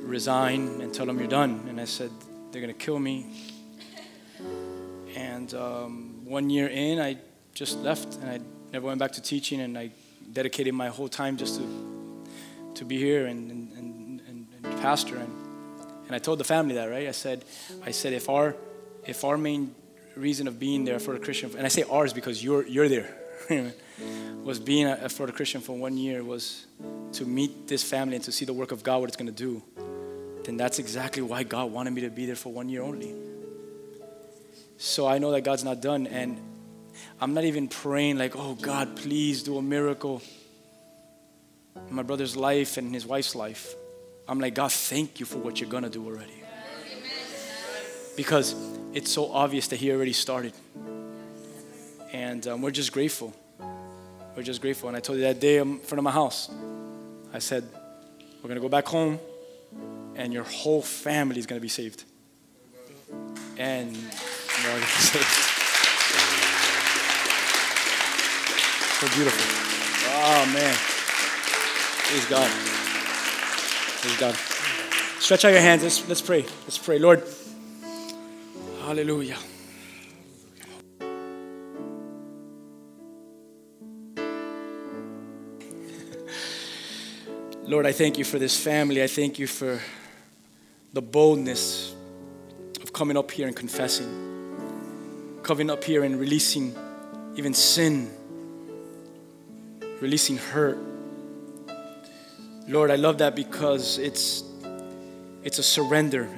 [0.03, 1.67] Resign and tell them you're done.
[1.69, 2.13] And I said,
[2.53, 3.27] They're going to kill me.
[5.41, 7.17] And um, one year in, I
[7.55, 8.41] just left and I
[8.75, 9.63] never went back to teaching.
[9.63, 9.91] And I
[10.35, 11.67] dedicated my whole time just to,
[12.75, 14.21] to be here and, and, and,
[14.63, 15.17] and, pastor.
[15.17, 15.33] And,
[16.07, 17.09] and I told the family that, right?
[17.09, 17.47] I said,
[17.83, 18.55] I said, if our,
[19.07, 19.75] if our main
[20.15, 23.09] reason of being there for a Christian, and I say ours because you're, you're there,
[24.45, 26.67] was being a, a Christian for one year was
[27.13, 29.43] to meet this family and to see the work of God, what it's going to
[29.49, 29.63] do,
[30.45, 33.30] then that's exactly why God wanted me to be there for one year only.
[34.83, 36.41] So I know that God's not done, and
[37.21, 40.23] I'm not even praying like, oh God, please do a miracle.
[41.77, 43.75] in my brother's life and his wife's life,
[44.27, 46.43] I'm like, God, thank you for what you're gonna do already.
[48.17, 48.55] Because
[48.95, 50.55] it's so obvious that He already started.
[52.15, 53.35] And um, we're just grateful.
[54.35, 54.89] We're just grateful.
[54.89, 56.51] And I told you that day in front of my house,
[57.35, 57.69] I said,
[58.43, 59.19] We're gonna go back home,
[60.17, 62.05] and your whole family is gonna be saved.
[63.59, 63.95] And
[69.01, 69.45] So beautiful.
[70.13, 70.77] Oh man.
[72.07, 72.51] Praise God.
[74.01, 74.35] Praise God.
[75.21, 75.83] Stretch out your hands.
[75.83, 76.45] Let's, let's pray.
[76.65, 76.99] Let's pray.
[76.99, 77.23] Lord,
[78.83, 79.37] hallelujah.
[87.65, 89.03] Lord, I thank you for this family.
[89.03, 89.81] I thank you for
[90.93, 91.95] the boldness
[92.83, 94.09] of coming up here and confessing,
[95.51, 96.73] coming up here and releasing
[97.35, 98.09] even sin,
[100.01, 100.79] releasing hurt.
[102.69, 104.45] Lord, I love that because it's
[105.43, 106.29] it's a surrender.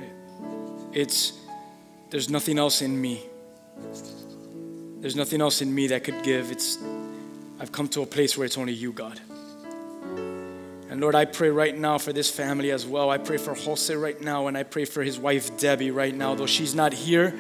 [0.95, 1.35] It's
[2.09, 3.21] there's nothing else in me.
[5.01, 6.51] There's nothing else in me that could give.
[6.51, 6.79] It's
[7.61, 9.21] I've come to a place where it's only you, God.
[10.89, 13.11] And Lord, I pray right now for this family as well.
[13.11, 16.35] I pray for Jose right now, and I pray for his wife Debbie right now.
[16.35, 17.35] Though she's not here,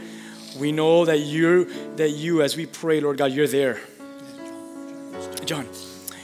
[0.58, 1.64] we know that you,
[1.96, 3.80] that you, as we pray, Lord God, you're there.
[5.44, 5.66] John.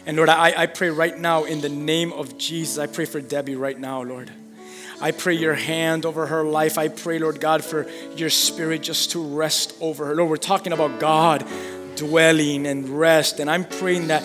[0.06, 2.78] And Lord, I, I pray right now in the name of Jesus.
[2.78, 4.30] I pray for Debbie right now, Lord.
[5.00, 6.78] I pray your hand over her life.
[6.78, 10.14] I pray, Lord God, for your spirit just to rest over her.
[10.14, 11.46] Lord, we're talking about God
[11.94, 13.38] dwelling and rest.
[13.38, 14.22] And I'm praying that,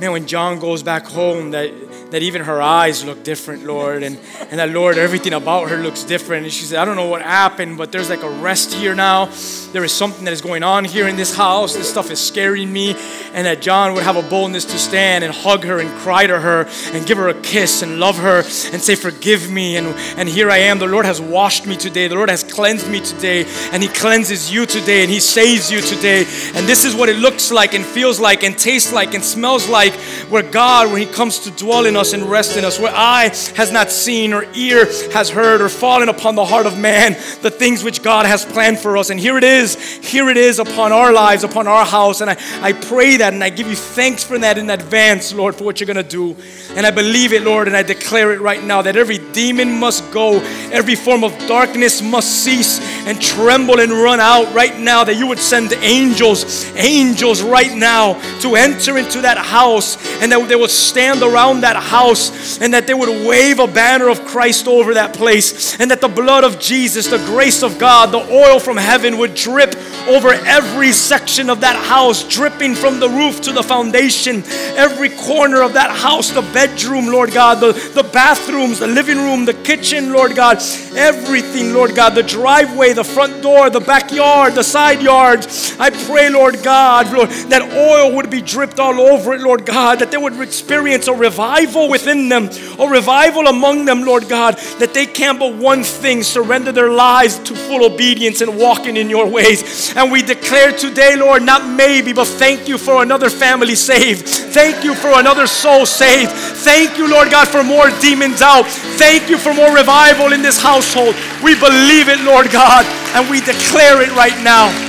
[0.00, 1.70] man, when John goes back home, that
[2.10, 4.18] that even her eyes look different, Lord, and,
[4.50, 6.44] and that, Lord, everything about her looks different.
[6.44, 9.26] And she said, I don't know what happened, but there's like a rest here now.
[9.72, 11.74] There is something that is going on here in this house.
[11.76, 12.94] This stuff is scaring me.
[13.34, 16.40] And that John would have a boldness to stand and hug her and cry to
[16.40, 19.76] her and give her a kiss and love her and say, Forgive me.
[19.76, 19.88] And,
[20.18, 20.78] and here I am.
[20.78, 22.08] The Lord has washed me today.
[22.08, 23.44] The Lord has cleansed me today.
[23.72, 25.02] And He cleanses you today.
[25.02, 26.20] And He saves you today.
[26.54, 29.68] And this is what it looks like and feels like and tastes like and smells
[29.68, 29.92] like
[30.30, 33.28] where God, when He comes to dwell in us and rest in us, where eye
[33.56, 37.50] has not seen or ear has heard or fallen upon the heart of man the
[37.50, 39.10] things which God has planned for us.
[39.10, 42.20] And here it is, here it is upon our lives, upon our house.
[42.20, 45.54] And I, I pray that and I give you thanks for that in advance, Lord,
[45.54, 46.36] for what you're going to do.
[46.74, 50.10] And I believe it, Lord, and I declare it right now that every demon must
[50.12, 50.38] go,
[50.70, 55.26] every form of darkness must cease and tremble and run out right now, that you
[55.26, 60.70] would send angels, angels right now to enter into that house and that they would
[60.70, 65.14] stand around that house and that they would wave a banner of Christ over that
[65.14, 69.18] place and that the blood of Jesus, the grace of God, the oil from heaven
[69.18, 69.74] would drip
[70.06, 74.42] over every section of that house, dripping from the roof to the foundation,
[74.76, 79.44] every corner of that house, the bedroom, Lord God, the, the bathrooms, the living room,
[79.44, 80.58] the kitchen, Lord God,
[80.96, 85.76] everything, Lord God, the driveway, the front door, the backyard, the side yards.
[85.78, 89.98] I pray, Lord God, Lord, that oil would be dripped all over it, Lord God,
[90.00, 92.48] that they would experience a revival within them,
[92.78, 97.38] a revival among them, Lord God, that they can but one thing surrender their lives
[97.40, 99.94] to full obedience and walking in your ways.
[99.94, 104.26] And we declare today, Lord, not maybe, but thank you for another family saved.
[104.26, 106.32] Thank you for another soul saved.
[106.32, 108.66] Thank you, Lord God, for more demons out.
[108.66, 111.14] Thank you for more revival in this household.
[111.42, 114.88] We believe it, Lord God, and we declare it right now.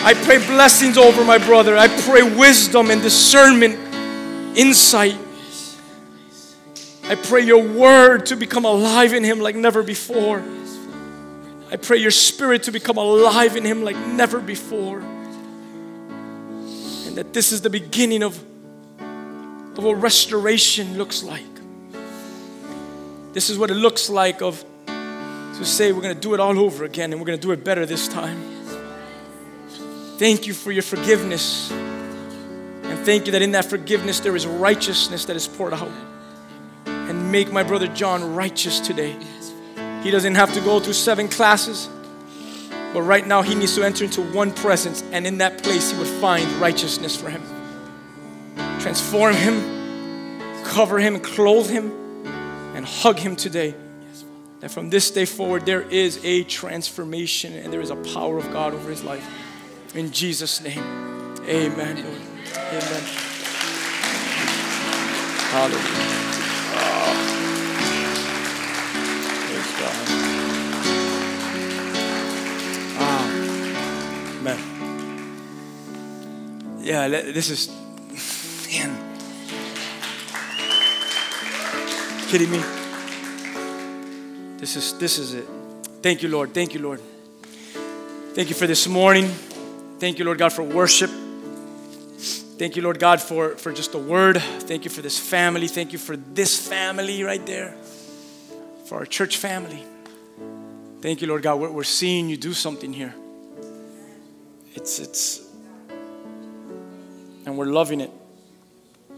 [0.00, 1.76] I pray blessings over my brother.
[1.76, 3.76] I pray wisdom and discernment,
[4.58, 5.16] insight.
[7.04, 10.44] I pray your word to become alive in him like never before.
[11.70, 14.98] I pray your spirit to become alive in him like never before.
[14.98, 18.36] And that this is the beginning of,
[18.98, 21.44] of what restoration looks like.
[23.32, 26.58] This is what it looks like of to say we're going to do it all
[26.58, 28.38] over again and we're going to do it better this time.
[30.18, 31.72] Thank you for your forgiveness.
[32.88, 35.90] And thank you that in that forgiveness there is righteousness that is poured out.
[36.86, 39.16] And make my brother John righteous today.
[40.02, 41.88] He doesn't have to go through seven classes,
[42.92, 45.98] but right now he needs to enter into one presence, and in that place he
[45.98, 47.42] would find righteousness for him.
[48.80, 51.90] Transform him, cover him, clothe him,
[52.74, 53.74] and hug him today.
[54.60, 58.50] That from this day forward there is a transformation and there is a power of
[58.52, 59.28] God over his life.
[59.94, 60.82] In Jesus' name,
[61.48, 62.04] amen.
[62.04, 62.27] Lord.
[62.72, 63.02] Amen.
[65.50, 66.18] Hallelujah.
[76.88, 77.68] yeah, this is,
[78.72, 78.96] man,
[82.28, 82.62] kidding me?
[84.56, 85.46] This is this is it.
[86.02, 86.54] Thank you, Lord.
[86.54, 87.00] Thank you, Lord.
[88.34, 89.26] Thank you for this morning.
[89.98, 91.10] Thank you, Lord God, for worship.
[92.58, 94.42] Thank you, Lord God, for, for just the word.
[94.42, 95.68] Thank you for this family.
[95.68, 97.76] Thank you for this family right there,
[98.86, 99.84] for our church family.
[101.00, 101.60] Thank you, Lord God.
[101.60, 103.14] We're, we're seeing you do something here.
[104.74, 105.48] It's, it's,
[107.46, 108.10] and we're loving it.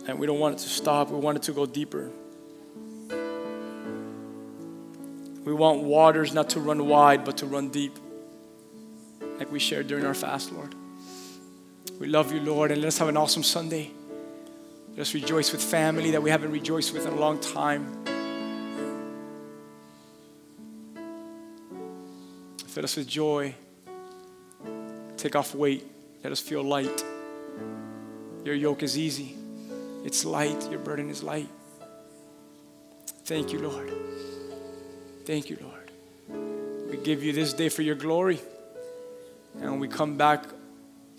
[0.07, 1.09] And we don't want it to stop.
[1.09, 2.11] We want it to go deeper.
[5.47, 7.99] We want waters not to run wide, but to run deep,
[9.39, 10.75] like we shared during our fast, Lord.
[11.99, 13.91] We love you, Lord, and let's have an awesome Sunday.
[14.97, 18.05] Let's rejoice with family that we haven't rejoiced with in a long time.
[22.67, 23.55] Fill us with joy.
[25.17, 25.87] Take off weight.
[26.23, 27.05] Let us feel light.
[28.45, 29.37] Your yoke is easy,
[30.05, 30.71] it's light.
[30.71, 31.49] Your burden is light.
[33.25, 33.93] Thank you, Lord.
[35.25, 35.91] Thank you, Lord.
[36.91, 38.41] We give you this day for your glory.
[39.61, 40.45] And we come back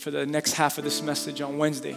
[0.01, 1.95] for the next half of this message on Wednesday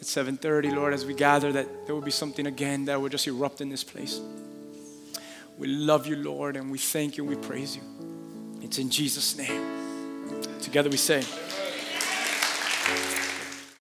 [0.00, 3.26] at 7:30, Lord, as we gather, that there will be something again that will just
[3.26, 4.18] erupt in this place.
[5.58, 7.82] We love you, Lord, and we thank you and we praise you.
[8.62, 10.30] It's in Jesus' name.
[10.62, 11.22] Together we say,